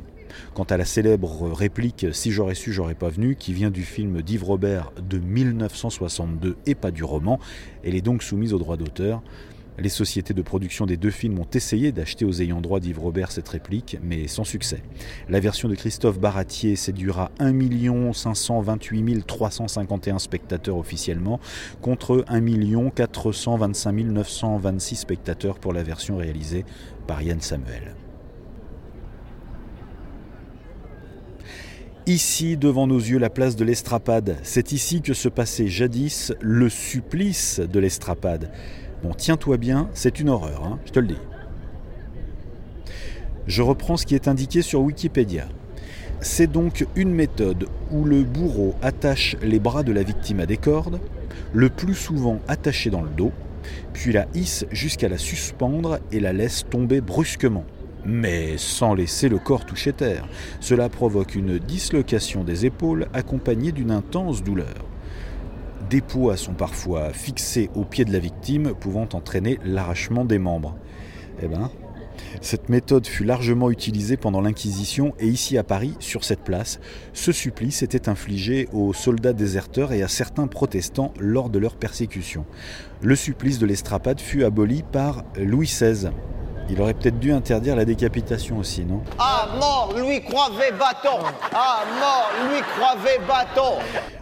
Quant 0.53 0.63
à 0.63 0.77
la 0.77 0.85
célèbre 0.85 1.51
réplique 1.51 2.07
Si 2.11 2.31
j'aurais 2.31 2.55
su, 2.55 2.71
j'aurais 2.71 2.95
pas 2.95 3.09
venu, 3.09 3.35
qui 3.35 3.53
vient 3.53 3.71
du 3.71 3.83
film 3.83 4.21
d'Yves 4.21 4.43
Robert 4.43 4.91
de 5.01 5.17
1962 5.17 6.57
et 6.65 6.75
pas 6.75 6.91
du 6.91 7.03
roman, 7.03 7.39
elle 7.83 7.95
est 7.95 8.01
donc 8.01 8.23
soumise 8.23 8.53
aux 8.53 8.59
droits 8.59 8.77
d'auteur. 8.77 9.21
Les 9.79 9.89
sociétés 9.89 10.33
de 10.33 10.41
production 10.41 10.87
des 10.87 10.97
deux 10.97 11.11
films 11.11 11.37
ont 11.37 11.47
essayé 11.53 11.91
d'acheter 11.91 12.25
aux 12.25 12.41
ayants 12.41 12.61
droit 12.61 12.79
d'Yves 12.79 12.99
Robert 12.99 13.31
cette 13.31 13.47
réplique, 13.47 13.97
mais 14.01 14.27
sans 14.27 14.43
succès. 14.43 14.81
La 15.29 15.39
version 15.39 15.69
de 15.69 15.75
Christophe 15.75 16.19
Baratier 16.19 16.75
séduira 16.75 17.29
1 17.39 18.13
528 18.13 19.27
351 19.27 20.17
spectateurs 20.17 20.77
officiellement, 20.77 21.39
contre 21.81 22.25
1 22.27 22.89
425 22.89 23.93
926 23.93 24.95
spectateurs 24.95 25.59
pour 25.59 25.73
la 25.73 25.83
version 25.83 26.17
réalisée 26.17 26.65
par 27.05 27.21
Yann 27.21 27.39
Samuel. 27.39 27.95
Ici, 32.07 32.55
devant 32.55 32.87
nos 32.87 32.99
yeux, 32.99 33.19
la 33.19 33.29
place 33.29 33.57
de 33.57 33.65
l'Estrapade. 33.65 34.37
C'est 34.41 34.71
ici 34.71 35.01
que 35.01 35.13
se 35.13 35.27
passait 35.27 35.67
jadis 35.67 36.33
le 36.39 36.69
supplice 36.69 37.59
de 37.59 37.79
l'Estrapade. 37.79 38.49
Bon, 39.03 39.13
tiens-toi 39.15 39.57
bien, 39.57 39.89
c'est 39.93 40.19
une 40.19 40.29
horreur, 40.29 40.63
hein, 40.63 40.79
je 40.85 40.91
te 40.91 40.99
le 40.99 41.07
dis. 41.07 41.17
Je 43.45 43.61
reprends 43.61 43.95
ce 43.95 44.07
qui 44.07 44.15
est 44.15 44.27
indiqué 44.27 44.63
sur 44.63 44.81
Wikipédia. 44.81 45.47
C'est 46.19 46.51
donc 46.51 46.87
une 46.95 47.11
méthode 47.11 47.67
où 47.91 48.03
le 48.03 48.23
bourreau 48.23 48.73
attache 48.81 49.35
les 49.43 49.59
bras 49.59 49.83
de 49.83 49.91
la 49.91 50.01
victime 50.01 50.39
à 50.39 50.47
des 50.47 50.57
cordes, 50.57 50.99
le 51.53 51.69
plus 51.69 51.93
souvent 51.93 52.39
attachées 52.47 52.89
dans 52.89 53.03
le 53.03 53.09
dos, 53.09 53.31
puis 53.93 54.13
la 54.13 54.25
hisse 54.33 54.65
jusqu'à 54.71 55.09
la 55.09 55.19
suspendre 55.19 55.99
et 56.11 56.19
la 56.19 56.33
laisse 56.33 56.65
tomber 56.67 56.99
brusquement, 56.99 57.65
mais 58.03 58.57
sans 58.57 58.95
laisser 58.95 59.29
le 59.29 59.37
corps 59.37 59.65
toucher 59.65 59.93
terre. 59.93 60.27
Cela 60.59 60.89
provoque 60.89 61.35
une 61.35 61.59
dislocation 61.59 62.43
des 62.43 62.65
épaules 62.65 63.07
accompagnée 63.13 63.71
d'une 63.71 63.91
intense 63.91 64.43
douleur. 64.43 64.85
Des 65.89 66.01
poids 66.01 66.35
sont 66.35 66.53
parfois 66.53 67.13
fixés 67.13 67.69
au 67.73 67.85
pied 67.85 68.03
de 68.03 68.11
la 68.11 68.19
victime, 68.19 68.73
pouvant 68.73 69.07
entraîner 69.13 69.57
l'arrachement 69.63 70.25
des 70.25 70.37
membres. 70.37 70.75
Eh 71.41 71.47
ben, 71.47 71.69
cette 72.41 72.67
méthode 72.67 73.07
fut 73.07 73.23
largement 73.23 73.69
utilisée 73.69 74.17
pendant 74.17 74.41
l'Inquisition 74.41 75.13
et 75.19 75.27
ici 75.27 75.57
à 75.57 75.63
Paris, 75.63 75.95
sur 75.99 76.25
cette 76.25 76.41
place, 76.41 76.79
ce 77.13 77.31
supplice 77.31 77.83
était 77.83 78.09
infligé 78.09 78.67
aux 78.73 78.91
soldats 78.91 79.31
déserteurs 79.31 79.93
et 79.93 80.03
à 80.03 80.09
certains 80.09 80.47
protestants 80.47 81.13
lors 81.19 81.49
de 81.49 81.59
leur 81.59 81.77
persécution. 81.77 82.45
Le 83.01 83.15
supplice 83.15 83.59
de 83.59 83.65
l'estrapade 83.65 84.19
fut 84.19 84.43
aboli 84.43 84.83
par 84.83 85.23
Louis 85.37 85.67
XVI. 85.67 86.09
Il 86.69 86.81
aurait 86.81 86.95
peut-être 86.95 87.19
dû 87.19 87.31
interdire 87.31 87.77
la 87.77 87.85
décapitation 87.85 88.57
aussi, 88.57 88.83
non? 88.83 89.01
Ah 89.19 89.47
mort, 89.57 89.93
Louis 89.97 90.21
Croivet 90.21 90.71
bâton 90.71 91.23
Ah 91.53 91.83
mort, 91.97 92.29
Louis 92.43 92.61
Croivet 92.75 93.19
bâton 93.25 93.77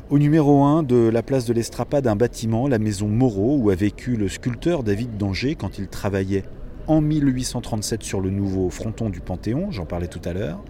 au 0.10 0.20
numéro 0.20 0.64
1 0.64 0.84
de 0.84 1.10
la 1.10 1.24
place 1.24 1.46
de 1.46 1.54
l'Estrapade, 1.54 2.08
un 2.08 2.16
bâtiment, 2.16 2.68
la 2.68 2.80
maison 2.80 3.08
Moreau, 3.08 3.58
où 3.58 3.70
a 3.70 3.76
vécu 3.76 4.16
le 4.16 4.30
sculpteur 4.30 4.84
David 4.84 5.18
Danger 5.18 5.56
quand 5.56 5.78
il 5.80 5.88
travaillait 5.88 6.44
en 6.88 7.02
1837 7.02 8.04
sur 8.04 8.22
le 8.22 8.30
nouveau 8.30 8.70
fronton 8.70 9.10
du 9.10 9.20
Panthéon, 9.20 9.72
j'en 9.72 9.86
parlais 9.86 10.08
tout 10.08 10.22
à 10.26 10.34
l'heure. 10.34 10.64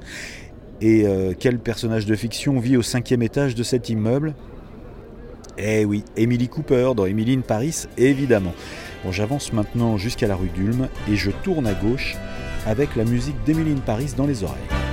Et 0.81 1.05
euh, 1.05 1.33
quel 1.37 1.59
personnage 1.59 2.05
de 2.05 2.15
fiction 2.15 2.59
vit 2.59 2.77
au 2.77 2.81
cinquième 2.81 3.21
étage 3.21 3.55
de 3.55 3.63
cet 3.63 3.89
immeuble? 3.89 4.33
Eh 5.57 5.85
oui, 5.85 6.03
Emily 6.17 6.47
Cooper 6.47 6.91
dans 6.95 7.05
Emily 7.05 7.33
in 7.33 7.41
Paris, 7.41 7.85
évidemment. 7.97 8.53
Bon, 9.03 9.11
j'avance 9.11 9.53
maintenant 9.53 9.97
jusqu'à 9.97 10.27
la 10.27 10.35
rue 10.35 10.49
d'Ulm 10.49 10.87
et 11.09 11.15
je 11.15 11.31
tourne 11.43 11.67
à 11.67 11.73
gauche 11.73 12.15
avec 12.65 12.95
la 12.95 13.05
musique 13.05 13.35
d'Emily 13.45 13.71
in 13.71 13.81
Paris 13.85 14.13
dans 14.17 14.25
les 14.25 14.43
oreilles. 14.43 14.84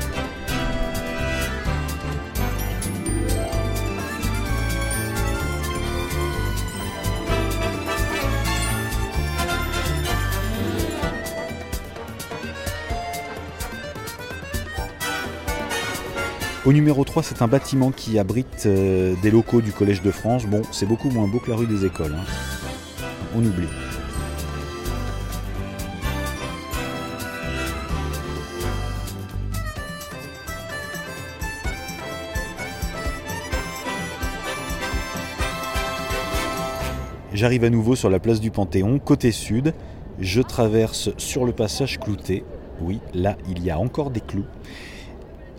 Au 16.65 16.73
numéro 16.73 17.03
3, 17.03 17.25
c'est 17.25 17.43
un 17.43 17.49
bâtiment 17.49 17.91
qui 17.91 18.21
abrite 18.21 18.67
euh, 18.67 19.17
des 19.21 19.33
locaux 19.33 19.61
du 19.61 19.73
Collège 19.73 20.01
de 20.01 20.13
France. 20.13 20.47
Bon, 20.47 20.63
c'est 20.71 20.87
beaucoup 20.87 21.11
moins 21.11 21.27
beau 21.27 21.41
que 21.41 21.51
la 21.51 21.57
rue 21.57 21.67
des 21.67 21.85
Écoles. 21.85 22.15
Hein. 22.15 22.25
On 23.35 23.41
oublie. 23.41 23.67
J'arrive 37.35 37.65
à 37.65 37.71
nouveau 37.71 37.97
sur 37.97 38.09
la 38.09 38.21
place 38.21 38.39
du 38.39 38.53
Panthéon, 38.53 39.01
côté 39.01 39.33
sud. 39.33 39.75
Je 40.21 40.41
traverse 40.41 41.11
sur 41.17 41.45
le 41.45 41.51
passage 41.51 41.99
clouté. 41.99 42.45
Oui, 42.81 43.01
là, 43.15 43.37
il 43.49 43.65
y 43.65 43.71
a 43.71 43.81
encore 43.81 44.11
des 44.13 44.21
clous 44.21 44.47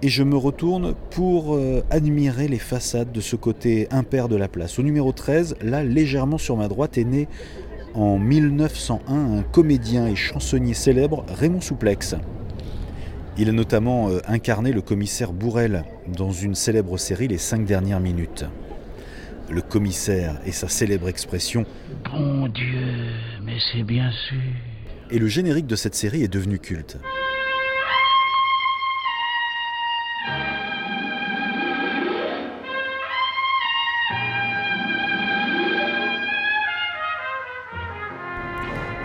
et 0.04 0.10
je 0.10 0.22
me 0.22 0.36
retourne 0.36 0.96
pour 1.12 1.56
euh, 1.56 1.82
admirer 1.90 2.50
les 2.50 2.60
façades 2.60 3.14
de 3.14 3.22
ce 3.22 3.38
côté 3.38 3.88
impair 3.90 4.28
de 4.28 4.36
la 4.36 4.50
place. 4.50 4.78
Au 4.78 4.84
numéro 4.84 5.14
13, 5.14 5.56
là, 5.62 5.82
légèrement 5.82 6.38
sur 6.38 6.58
ma 6.58 6.68
droite, 6.68 6.98
est 6.98 7.06
né 7.06 7.30
en 7.94 8.18
1901 8.20 9.38
un 9.38 9.44
comédien 9.44 10.08
et 10.08 10.16
chansonnier 10.18 10.74
célèbre, 10.74 11.26
Raymond 11.30 11.62
Souplex. 11.62 12.18
Il 13.38 13.48
a 13.48 13.54
notamment 13.54 14.10
euh, 14.10 14.20
incarné 14.28 14.74
le 14.74 14.82
commissaire 14.82 15.32
Bourrel 15.32 15.86
dans 16.06 16.34
une 16.34 16.54
célèbre 16.54 16.98
série 16.98 17.30
Les 17.30 17.38
cinq 17.38 17.64
dernières 17.64 18.02
minutes. 18.02 18.44
Le 19.50 19.62
commissaire 19.62 20.38
et 20.46 20.52
sa 20.52 20.68
célèbre 20.68 21.08
expression 21.08 21.66
Bon 22.12 22.50
Dieu, 22.50 23.14
mais 23.42 23.56
c'est 23.72 23.84
bien 23.84 24.12
sûr. 24.28 24.42
Et 25.12 25.20
le 25.20 25.28
générique 25.28 25.68
de 25.68 25.78
cette 25.78 25.96
série 25.96 26.24
est 26.24 26.34
devenu 26.34 26.60
culte. 26.60 26.98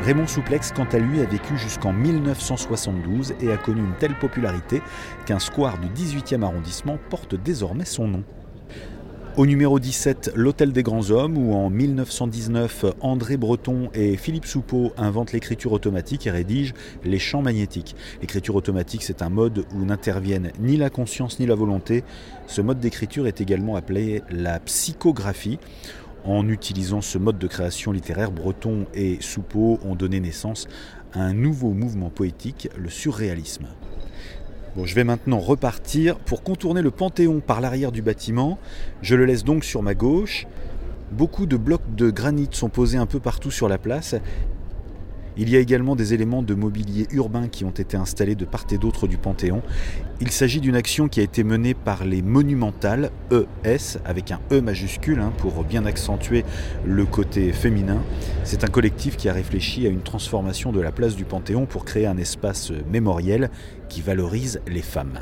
Raymond 0.08 0.26
Souplex, 0.26 0.72
quant 0.72 0.86
à 0.90 0.96
lui, 0.98 1.20
a 1.20 1.26
vécu 1.26 1.58
jusqu'en 1.58 1.92
1972 1.92 3.34
et 3.42 3.52
a 3.52 3.58
connu 3.58 3.80
une 3.80 3.92
telle 3.98 4.14
popularité 4.14 4.80
qu'un 5.26 5.38
square 5.38 5.76
du 5.78 5.88
18e 5.88 6.42
arrondissement 6.42 6.96
porte 7.10 7.34
désormais 7.34 7.84
son 7.84 8.08
nom. 8.08 8.24
Au 9.36 9.44
numéro 9.44 9.78
17, 9.78 10.32
l'Hôtel 10.34 10.72
des 10.72 10.82
Grands 10.82 11.10
Hommes, 11.10 11.36
où 11.36 11.52
en 11.52 11.68
1919, 11.68 12.86
André 13.02 13.36
Breton 13.36 13.90
et 13.92 14.16
Philippe 14.16 14.46
Soupeau 14.46 14.92
inventent 14.96 15.32
l'écriture 15.32 15.72
automatique 15.72 16.26
et 16.26 16.30
rédigent 16.30 16.72
les 17.04 17.18
champs 17.18 17.42
magnétiques. 17.42 17.94
L'écriture 18.22 18.54
automatique, 18.56 19.02
c'est 19.02 19.20
un 19.20 19.28
mode 19.28 19.66
où 19.74 19.84
n'interviennent 19.84 20.52
ni 20.58 20.78
la 20.78 20.88
conscience 20.88 21.38
ni 21.38 21.44
la 21.44 21.54
volonté. 21.54 22.02
Ce 22.46 22.62
mode 22.62 22.80
d'écriture 22.80 23.26
est 23.26 23.42
également 23.42 23.76
appelé 23.76 24.22
la 24.30 24.58
psychographie. 24.58 25.58
En 26.24 26.48
utilisant 26.48 27.00
ce 27.00 27.18
mode 27.18 27.38
de 27.38 27.46
création 27.46 27.92
littéraire, 27.92 28.30
Breton 28.30 28.86
et 28.94 29.18
Soupeau 29.20 29.78
ont 29.84 29.94
donné 29.94 30.20
naissance 30.20 30.66
à 31.12 31.22
un 31.22 31.32
nouveau 31.32 31.70
mouvement 31.70 32.10
poétique, 32.10 32.68
le 32.76 32.90
surréalisme. 32.90 33.66
Je 34.84 34.94
vais 34.94 35.04
maintenant 35.04 35.38
repartir 35.38 36.18
pour 36.18 36.42
contourner 36.42 36.82
le 36.82 36.90
Panthéon 36.90 37.40
par 37.40 37.60
l'arrière 37.60 37.90
du 37.90 38.02
bâtiment. 38.02 38.58
Je 39.02 39.16
le 39.16 39.24
laisse 39.24 39.42
donc 39.42 39.64
sur 39.64 39.82
ma 39.82 39.94
gauche. 39.94 40.46
Beaucoup 41.10 41.46
de 41.46 41.56
blocs 41.56 41.94
de 41.96 42.10
granit 42.10 42.48
sont 42.52 42.68
posés 42.68 42.98
un 42.98 43.06
peu 43.06 43.18
partout 43.18 43.50
sur 43.50 43.68
la 43.68 43.78
place 43.78 44.14
il 45.38 45.50
y 45.50 45.56
a 45.56 45.60
également 45.60 45.96
des 45.96 46.14
éléments 46.14 46.42
de 46.42 46.54
mobilier 46.54 47.06
urbain 47.12 47.48
qui 47.48 47.64
ont 47.64 47.70
été 47.70 47.96
installés 47.96 48.34
de 48.34 48.44
part 48.44 48.66
et 48.70 48.78
d'autre 48.78 49.06
du 49.06 49.18
Panthéon. 49.18 49.62
Il 50.20 50.30
s'agit 50.30 50.60
d'une 50.60 50.74
action 50.74 51.08
qui 51.08 51.20
a 51.20 51.22
été 51.22 51.44
menée 51.44 51.74
par 51.74 52.04
les 52.04 52.22
Monumentales, 52.22 53.10
ES, 53.30 53.98
avec 54.04 54.32
un 54.32 54.40
E 54.50 54.60
majuscule 54.60 55.20
hein, 55.20 55.32
pour 55.38 55.64
bien 55.64 55.86
accentuer 55.86 56.44
le 56.84 57.06
côté 57.06 57.52
féminin. 57.52 58.02
C'est 58.42 58.64
un 58.64 58.68
collectif 58.68 59.16
qui 59.16 59.28
a 59.28 59.32
réfléchi 59.32 59.86
à 59.86 59.90
une 59.90 60.02
transformation 60.02 60.72
de 60.72 60.80
la 60.80 60.92
place 60.92 61.14
du 61.14 61.24
Panthéon 61.24 61.66
pour 61.66 61.84
créer 61.84 62.06
un 62.06 62.18
espace 62.18 62.72
mémoriel 62.90 63.50
qui 63.88 64.02
valorise 64.02 64.60
les 64.66 64.82
femmes. 64.82 65.20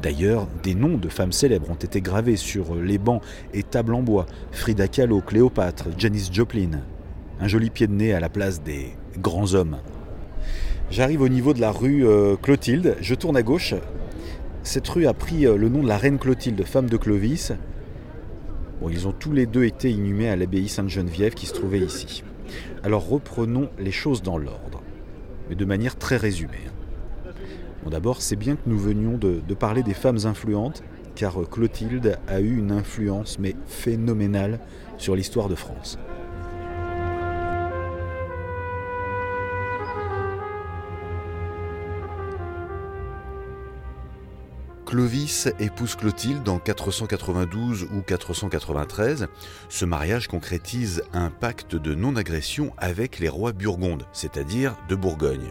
D'ailleurs, 0.00 0.46
des 0.62 0.74
noms 0.74 0.96
de 0.96 1.08
femmes 1.08 1.32
célèbres 1.32 1.70
ont 1.70 1.74
été 1.74 2.00
gravés 2.00 2.36
sur 2.36 2.76
les 2.76 2.98
bancs 2.98 3.22
et 3.52 3.62
tables 3.62 3.94
en 3.94 4.02
bois. 4.02 4.26
Frida 4.52 4.88
Kahlo, 4.88 5.20
Cléopâtre, 5.20 5.88
Janis 5.98 6.28
Joplin. 6.32 6.82
Un 7.40 7.48
joli 7.48 7.70
pied 7.70 7.88
de 7.88 7.92
nez 7.92 8.14
à 8.14 8.20
la 8.20 8.28
place 8.28 8.62
des 8.62 8.92
grands 9.18 9.54
hommes. 9.54 9.78
J'arrive 10.90 11.22
au 11.22 11.28
niveau 11.28 11.54
de 11.54 11.60
la 11.60 11.72
rue 11.72 12.06
euh, 12.06 12.36
Clotilde, 12.36 12.96
je 13.00 13.14
tourne 13.14 13.36
à 13.36 13.42
gauche. 13.42 13.74
Cette 14.62 14.86
rue 14.88 15.06
a 15.06 15.14
pris 15.14 15.46
euh, 15.46 15.56
le 15.56 15.68
nom 15.68 15.82
de 15.82 15.88
la 15.88 15.96
reine 15.96 16.18
Clotilde, 16.18 16.64
femme 16.64 16.88
de 16.88 16.96
Clovis. 16.96 17.52
Bon, 18.80 18.88
ils 18.88 19.08
ont 19.08 19.12
tous 19.12 19.32
les 19.32 19.46
deux 19.46 19.64
été 19.64 19.90
inhumés 19.90 20.28
à 20.28 20.36
l'abbaye 20.36 20.68
Sainte-Geneviève 20.68 21.34
qui 21.34 21.46
se 21.46 21.54
trouvait 21.54 21.80
ici. 21.80 22.22
Alors 22.82 23.08
reprenons 23.08 23.70
les 23.78 23.92
choses 23.92 24.22
dans 24.22 24.38
l'ordre, 24.38 24.82
mais 25.48 25.54
de 25.54 25.64
manière 25.64 25.96
très 25.96 26.16
résumée. 26.16 26.68
Bon, 27.82 27.90
D'abord, 27.90 28.22
c'est 28.22 28.36
bien 28.36 28.56
que 28.56 28.68
nous 28.68 28.78
venions 28.78 29.16
de, 29.16 29.40
de 29.46 29.54
parler 29.54 29.82
des 29.82 29.94
femmes 29.94 30.18
influentes, 30.24 30.82
car 31.14 31.36
Clotilde 31.50 32.18
a 32.28 32.40
eu 32.40 32.56
une 32.56 32.72
influence, 32.72 33.38
mais 33.38 33.54
phénoménale, 33.66 34.60
sur 34.98 35.16
l'histoire 35.16 35.48
de 35.48 35.54
France. 35.54 35.98
Clovis 44.94 45.48
épouse 45.58 45.96
Clotilde 45.96 46.48
en 46.48 46.60
492 46.60 47.88
ou 47.92 48.00
493. 48.00 49.26
Ce 49.68 49.84
mariage 49.84 50.28
concrétise 50.28 51.02
un 51.12 51.30
pacte 51.30 51.74
de 51.74 51.96
non-agression 51.96 52.72
avec 52.78 53.18
les 53.18 53.28
rois 53.28 53.50
burgondes, 53.50 54.06
c'est-à-dire 54.12 54.76
de 54.88 54.94
Bourgogne, 54.94 55.50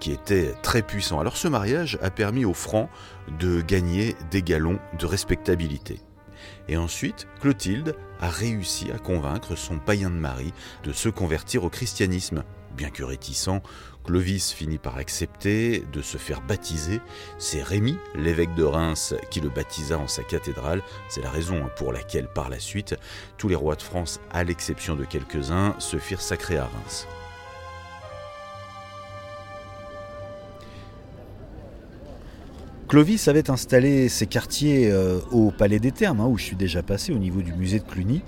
qui 0.00 0.10
était 0.10 0.54
très 0.62 0.80
puissant. 0.80 1.20
Alors 1.20 1.36
ce 1.36 1.48
mariage 1.48 1.98
a 2.00 2.10
permis 2.10 2.46
aux 2.46 2.54
Francs 2.54 2.88
de 3.38 3.60
gagner 3.60 4.16
des 4.30 4.40
galons 4.40 4.78
de 4.98 5.04
respectabilité. 5.04 6.00
Et 6.66 6.78
ensuite, 6.78 7.26
Clotilde 7.42 7.94
a 8.20 8.30
réussi 8.30 8.90
à 8.90 8.96
convaincre 8.96 9.54
son 9.54 9.78
païen 9.78 10.08
de 10.08 10.14
mari 10.14 10.54
de 10.84 10.94
se 10.94 11.10
convertir 11.10 11.62
au 11.62 11.68
christianisme. 11.68 12.42
Bien 12.76 12.90
que 12.90 13.02
réticent, 13.02 13.48
Clovis 14.04 14.52
finit 14.52 14.78
par 14.78 14.96
accepter 14.96 15.84
de 15.92 16.00
se 16.00 16.16
faire 16.16 16.40
baptiser. 16.40 17.00
C'est 17.38 17.62
Rémy, 17.62 17.98
l'évêque 18.14 18.54
de 18.54 18.64
Reims, 18.64 19.14
qui 19.30 19.40
le 19.40 19.48
baptisa 19.48 19.98
en 19.98 20.06
sa 20.06 20.22
cathédrale. 20.22 20.82
C'est 21.08 21.20
la 21.22 21.30
raison 21.30 21.68
pour 21.76 21.92
laquelle, 21.92 22.28
par 22.28 22.48
la 22.48 22.58
suite, 22.58 22.96
tous 23.36 23.48
les 23.48 23.54
rois 23.54 23.76
de 23.76 23.82
France, 23.82 24.20
à 24.30 24.44
l'exception 24.44 24.96
de 24.96 25.04
quelques-uns, 25.04 25.74
se 25.78 25.98
firent 25.98 26.22
sacrer 26.22 26.56
à 26.56 26.64
Reims. 26.64 27.06
Clovis 32.88 33.28
avait 33.28 33.50
installé 33.50 34.08
ses 34.08 34.26
quartiers 34.26 34.90
euh, 34.90 35.20
au 35.30 35.50
Palais 35.50 35.78
des 35.78 35.92
Thermes, 35.92 36.22
hein, 36.22 36.26
où 36.26 36.38
je 36.38 36.44
suis 36.44 36.56
déjà 36.56 36.82
passé, 36.82 37.12
au 37.12 37.18
niveau 37.18 37.42
du 37.42 37.52
musée 37.52 37.80
de 37.80 37.84
Cluny. 37.84 38.22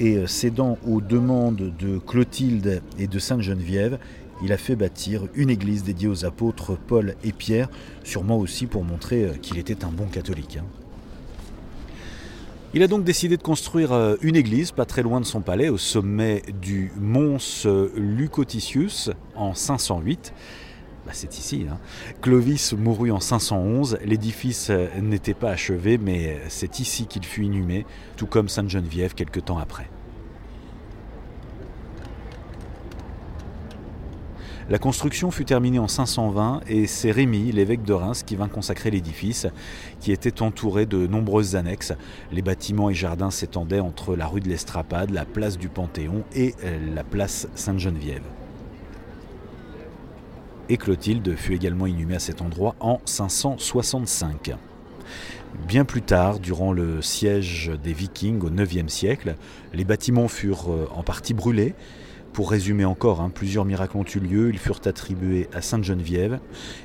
Et 0.00 0.16
euh, 0.16 0.26
cédant 0.26 0.78
aux 0.86 1.00
demandes 1.00 1.72
de 1.76 1.98
Clotilde 1.98 2.82
et 2.98 3.08
de 3.08 3.18
Sainte-Geneviève, 3.18 3.98
il 4.44 4.52
a 4.52 4.56
fait 4.56 4.76
bâtir 4.76 5.22
une 5.34 5.50
église 5.50 5.82
dédiée 5.82 6.06
aux 6.06 6.24
apôtres 6.24 6.76
Paul 6.76 7.16
et 7.24 7.32
Pierre, 7.32 7.68
sûrement 8.04 8.38
aussi 8.38 8.66
pour 8.66 8.84
montrer 8.84 9.24
euh, 9.24 9.32
qu'il 9.42 9.58
était 9.58 9.84
un 9.84 9.90
bon 9.90 10.06
catholique. 10.06 10.58
Hein. 10.60 10.66
Il 12.74 12.82
a 12.84 12.86
donc 12.86 13.02
décidé 13.02 13.36
de 13.36 13.42
construire 13.42 13.92
euh, 13.92 14.14
une 14.22 14.36
église 14.36 14.70
pas 14.70 14.84
très 14.84 15.02
loin 15.02 15.20
de 15.20 15.26
son 15.26 15.40
palais, 15.40 15.68
au 15.68 15.78
sommet 15.78 16.42
du 16.60 16.92
Mons 16.96 17.66
Lucotitius 17.96 19.10
en 19.34 19.54
508. 19.54 20.32
Bah, 21.08 21.14
c'est 21.14 21.38
ici. 21.38 21.64
Hein. 21.70 21.78
Clovis 22.20 22.74
mourut 22.74 23.10
en 23.10 23.18
511. 23.18 23.96
L'édifice 24.04 24.68
euh, 24.68 24.88
n'était 25.00 25.32
pas 25.32 25.48
achevé, 25.48 25.96
mais 25.96 26.28
euh, 26.28 26.38
c'est 26.48 26.80
ici 26.80 27.06
qu'il 27.06 27.24
fut 27.24 27.44
inhumé, 27.44 27.86
tout 28.18 28.26
comme 28.26 28.50
Sainte 28.50 28.68
Geneviève 28.68 29.14
quelque 29.14 29.40
temps 29.40 29.56
après. 29.56 29.88
La 34.68 34.78
construction 34.78 35.30
fut 35.30 35.46
terminée 35.46 35.78
en 35.78 35.88
520 35.88 36.60
et 36.68 36.86
c'est 36.86 37.10
Rémy, 37.10 37.52
l'évêque 37.52 37.84
de 37.84 37.94
Reims, 37.94 38.22
qui 38.22 38.36
vint 38.36 38.48
consacrer 38.48 38.90
l'édifice, 38.90 39.46
qui 40.00 40.12
était 40.12 40.42
entouré 40.42 40.84
de 40.84 41.06
nombreuses 41.06 41.56
annexes. 41.56 41.94
Les 42.32 42.42
bâtiments 42.42 42.90
et 42.90 42.94
jardins 42.94 43.30
s'étendaient 43.30 43.80
entre 43.80 44.14
la 44.14 44.26
rue 44.26 44.42
de 44.42 44.48
l'Estrapade, 44.50 45.08
la 45.08 45.24
place 45.24 45.56
du 45.56 45.70
Panthéon 45.70 46.24
et 46.34 46.54
euh, 46.64 46.94
la 46.94 47.02
place 47.02 47.48
Sainte-Geneviève 47.54 48.24
et 50.68 50.76
Clotilde 50.76 51.34
fut 51.36 51.54
également 51.54 51.86
inhumée 51.86 52.16
à 52.16 52.20
cet 52.20 52.42
endroit 52.42 52.74
en 52.80 53.00
565. 53.04 54.54
Bien 55.66 55.84
plus 55.84 56.02
tard, 56.02 56.38
durant 56.38 56.72
le 56.72 57.02
siège 57.02 57.72
des 57.82 57.92
Vikings 57.92 58.40
au 58.42 58.50
IXe 58.50 58.92
siècle, 58.92 59.36
les 59.72 59.84
bâtiments 59.84 60.28
furent 60.28 60.70
euh, 60.70 60.88
en 60.94 61.02
partie 61.02 61.34
brûlés 61.34 61.74
pour 62.38 62.52
résumer 62.52 62.84
encore, 62.84 63.20
hein, 63.20 63.32
plusieurs 63.34 63.64
miracles 63.64 63.96
ont 63.96 64.04
eu 64.04 64.20
lieu, 64.20 64.50
ils 64.50 64.60
furent 64.60 64.78
attribués 64.84 65.48
à 65.52 65.60
Sainte 65.60 65.82
Geneviève, 65.82 66.38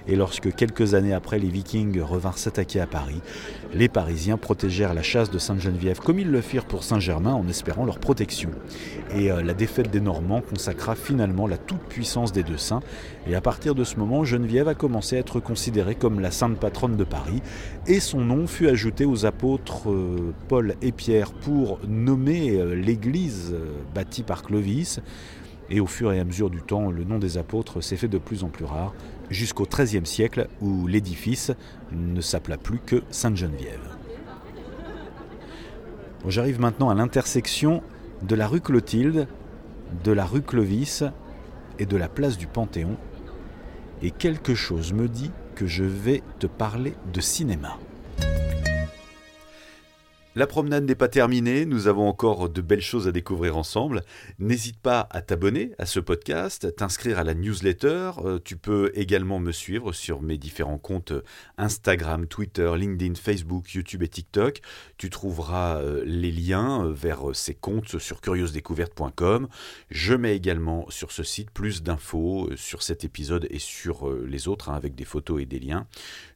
et 0.08 0.16
lorsque 0.16 0.52
quelques 0.56 0.96
années 0.96 1.14
après 1.14 1.38
les 1.38 1.50
Vikings 1.50 2.02
revinrent 2.02 2.40
s'attaquer 2.40 2.80
à 2.80 2.88
Paris, 2.88 3.22
les 3.72 3.88
Parisiens 3.88 4.38
protégèrent 4.38 4.96
la 4.96 5.04
chasse 5.04 5.30
de 5.30 5.38
Sainte 5.38 5.60
Geneviève 5.60 6.00
comme 6.00 6.18
ils 6.18 6.32
le 6.32 6.42
firent 6.42 6.66
pour 6.66 6.84
Saint-Germain 6.84 7.36
en 7.36 7.48
espérant 7.48 7.86
leur 7.86 8.00
protection. 8.00 8.50
Et 9.16 9.32
euh, 9.32 9.44
la 9.44 9.54
défaite 9.54 9.92
des 9.92 10.02
Normands 10.02 10.42
consacra 10.42 10.96
finalement 10.96 11.46
la 11.46 11.60
toute-puissance 11.60 12.32
des 12.32 12.42
deux 12.42 12.58
saints, 12.58 12.82
et 13.28 13.36
à 13.36 13.42
partir 13.42 13.76
de 13.76 13.84
ce 13.84 13.98
moment, 13.98 14.24
Geneviève 14.24 14.68
a 14.68 14.74
commencé 14.74 15.18
à 15.18 15.20
être 15.20 15.40
considérée 15.40 15.94
comme 15.94 16.20
la 16.20 16.32
sainte 16.32 16.58
patronne 16.58 16.98
de 16.98 17.04
Paris, 17.04 17.44
et 17.86 18.00
son 18.00 18.22
nom 18.22 18.48
fut 18.48 18.70
ajouté 18.70 19.06
aux 19.06 19.28
apôtres 19.28 19.92
euh, 19.92 20.34
Paul 20.48 20.74
et 20.82 20.92
Pierre 20.92 21.32
pour 21.32 21.78
nommer 21.88 22.58
euh, 22.58 22.74
l'église 22.74 23.56
bâtie 23.94 24.24
par 24.24 24.42
Clovis. 24.42 25.00
Et 25.70 25.80
au 25.80 25.88
fur 25.88 26.12
et 26.12 26.20
à 26.20 26.24
mesure 26.24 26.50
du 26.50 26.62
temps, 26.62 26.92
le 26.92 27.04
nom 27.04 27.20
des 27.20 27.38
apôtres 27.38 27.82
s'est 27.82 27.98
fait 27.98 28.08
de 28.08 28.18
plus 28.18 28.44
en 28.44 28.50
plus 28.50 28.66
rare, 28.66 28.94
jusqu'au 29.30 29.66
XIIIe 29.66 30.06
siècle 30.06 30.48
où 30.62 30.88
l'édifice 30.88 31.52
ne 31.92 32.22
s'appela 32.22 32.58
plus 32.58 32.80
que 32.80 33.04
Sainte-Geneviève. 33.10 33.98
J'arrive 36.28 36.60
maintenant 36.60 36.90
à 36.90 36.96
l'intersection 36.96 37.82
de 38.22 38.36
la 38.36 38.48
rue 38.48 38.62
Clotilde, 38.62 39.28
de 40.04 40.12
la 40.12 40.26
rue 40.26 40.42
Clovis 40.42 41.04
et 41.80 41.86
de 41.86 41.98
la 41.98 42.08
place 42.08 42.38
du 42.38 42.48
Panthéon. 42.48 42.98
Et 44.02 44.12
quelque 44.12 44.56
chose 44.56 44.94
me 44.94 45.08
dit 45.08 45.32
que 45.56 45.68
je 45.68 45.84
vais 45.84 46.24
te 46.40 46.48
parler 46.48 46.94
de 47.14 47.22
cinéma. 47.22 47.78
La 50.36 50.48
promenade 50.48 50.86
n'est 50.86 50.96
pas 50.96 51.10
terminée, 51.10 51.68
nous 51.68 51.86
avons 51.86 52.08
encore 52.08 52.50
de 52.50 52.62
belles 52.62 52.82
choses 52.82 53.08
à 53.08 53.12
découvrir 53.12 53.56
ensemble. 53.56 54.02
N'hésite 54.40 54.80
pas 54.80 55.08
à 55.12 55.22
t'abonner 55.22 55.74
à 55.78 55.86
ce 55.86 56.00
podcast, 56.00 56.76
t'inscrire 56.76 57.20
à 57.20 57.24
la 57.24 57.36
newsletter. 57.36 58.14
Euh, 58.26 58.40
tu 58.44 58.58
peux 58.58 58.92
également 58.96 59.38
me 59.38 59.52
suivre 59.52 59.94
sur 59.94 60.24
mes 60.24 60.40
différents 60.40 60.80
comptes 60.80 61.14
Instagram, 61.60 62.26
Twitter, 62.26 62.74
LinkedIn, 62.76 63.14
Facebook, 63.14 63.76
YouTube 63.76 64.02
et 64.02 64.08
TikTok. 64.08 64.62
Tu 64.98 65.12
trouveras 65.12 65.78
euh, 65.82 66.02
les 66.04 66.32
liens 66.32 66.84
euh, 66.84 66.92
vers 66.92 67.36
ces 67.36 67.54
comptes 67.54 68.00
sur 68.00 68.20
curieusdécouverte.com. 68.20 69.48
Je 69.92 70.16
mets 70.16 70.36
également 70.36 70.88
sur 70.90 71.12
ce 71.12 71.22
site 71.22 71.52
plus 71.52 71.84
d'infos 71.84 72.50
sur 72.56 72.82
cet 72.82 73.04
épisode 73.04 73.46
et 73.52 73.60
sur 73.60 74.12
les 74.12 74.48
autres 74.48 74.72
hein, 74.72 74.74
avec 74.74 74.96
des 74.96 75.06
photos 75.06 75.44
et 75.44 75.46
des 75.46 75.60
liens. 75.60 75.86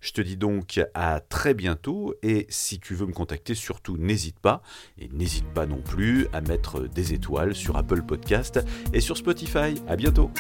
Je 0.02 0.12
te 0.12 0.22
dis 0.22 0.38
donc 0.38 0.80
à 0.94 1.20
très 1.20 1.56
bientôt 1.56 2.14
et 2.22 2.46
si 2.50 2.80
tu 2.80 2.94
veux 2.94 3.08
me 3.08 3.14
contacter 3.14 3.56
n'hésite 3.96 4.40
pas. 4.40 4.62
Et 4.98 5.08
n'hésite 5.14 5.48
pas 5.54 5.66
non 5.66 5.82
plus 5.82 6.28
à 6.34 6.42
mettre 6.42 6.82
des 6.82 7.14
étoiles 7.14 7.56
sur 7.56 7.78
Apple 7.78 8.02
Podcast 8.02 8.60
et 8.92 9.00
sur 9.00 9.16
Spotify. 9.16 9.76
À 9.88 9.96
bientôt! 9.96 10.32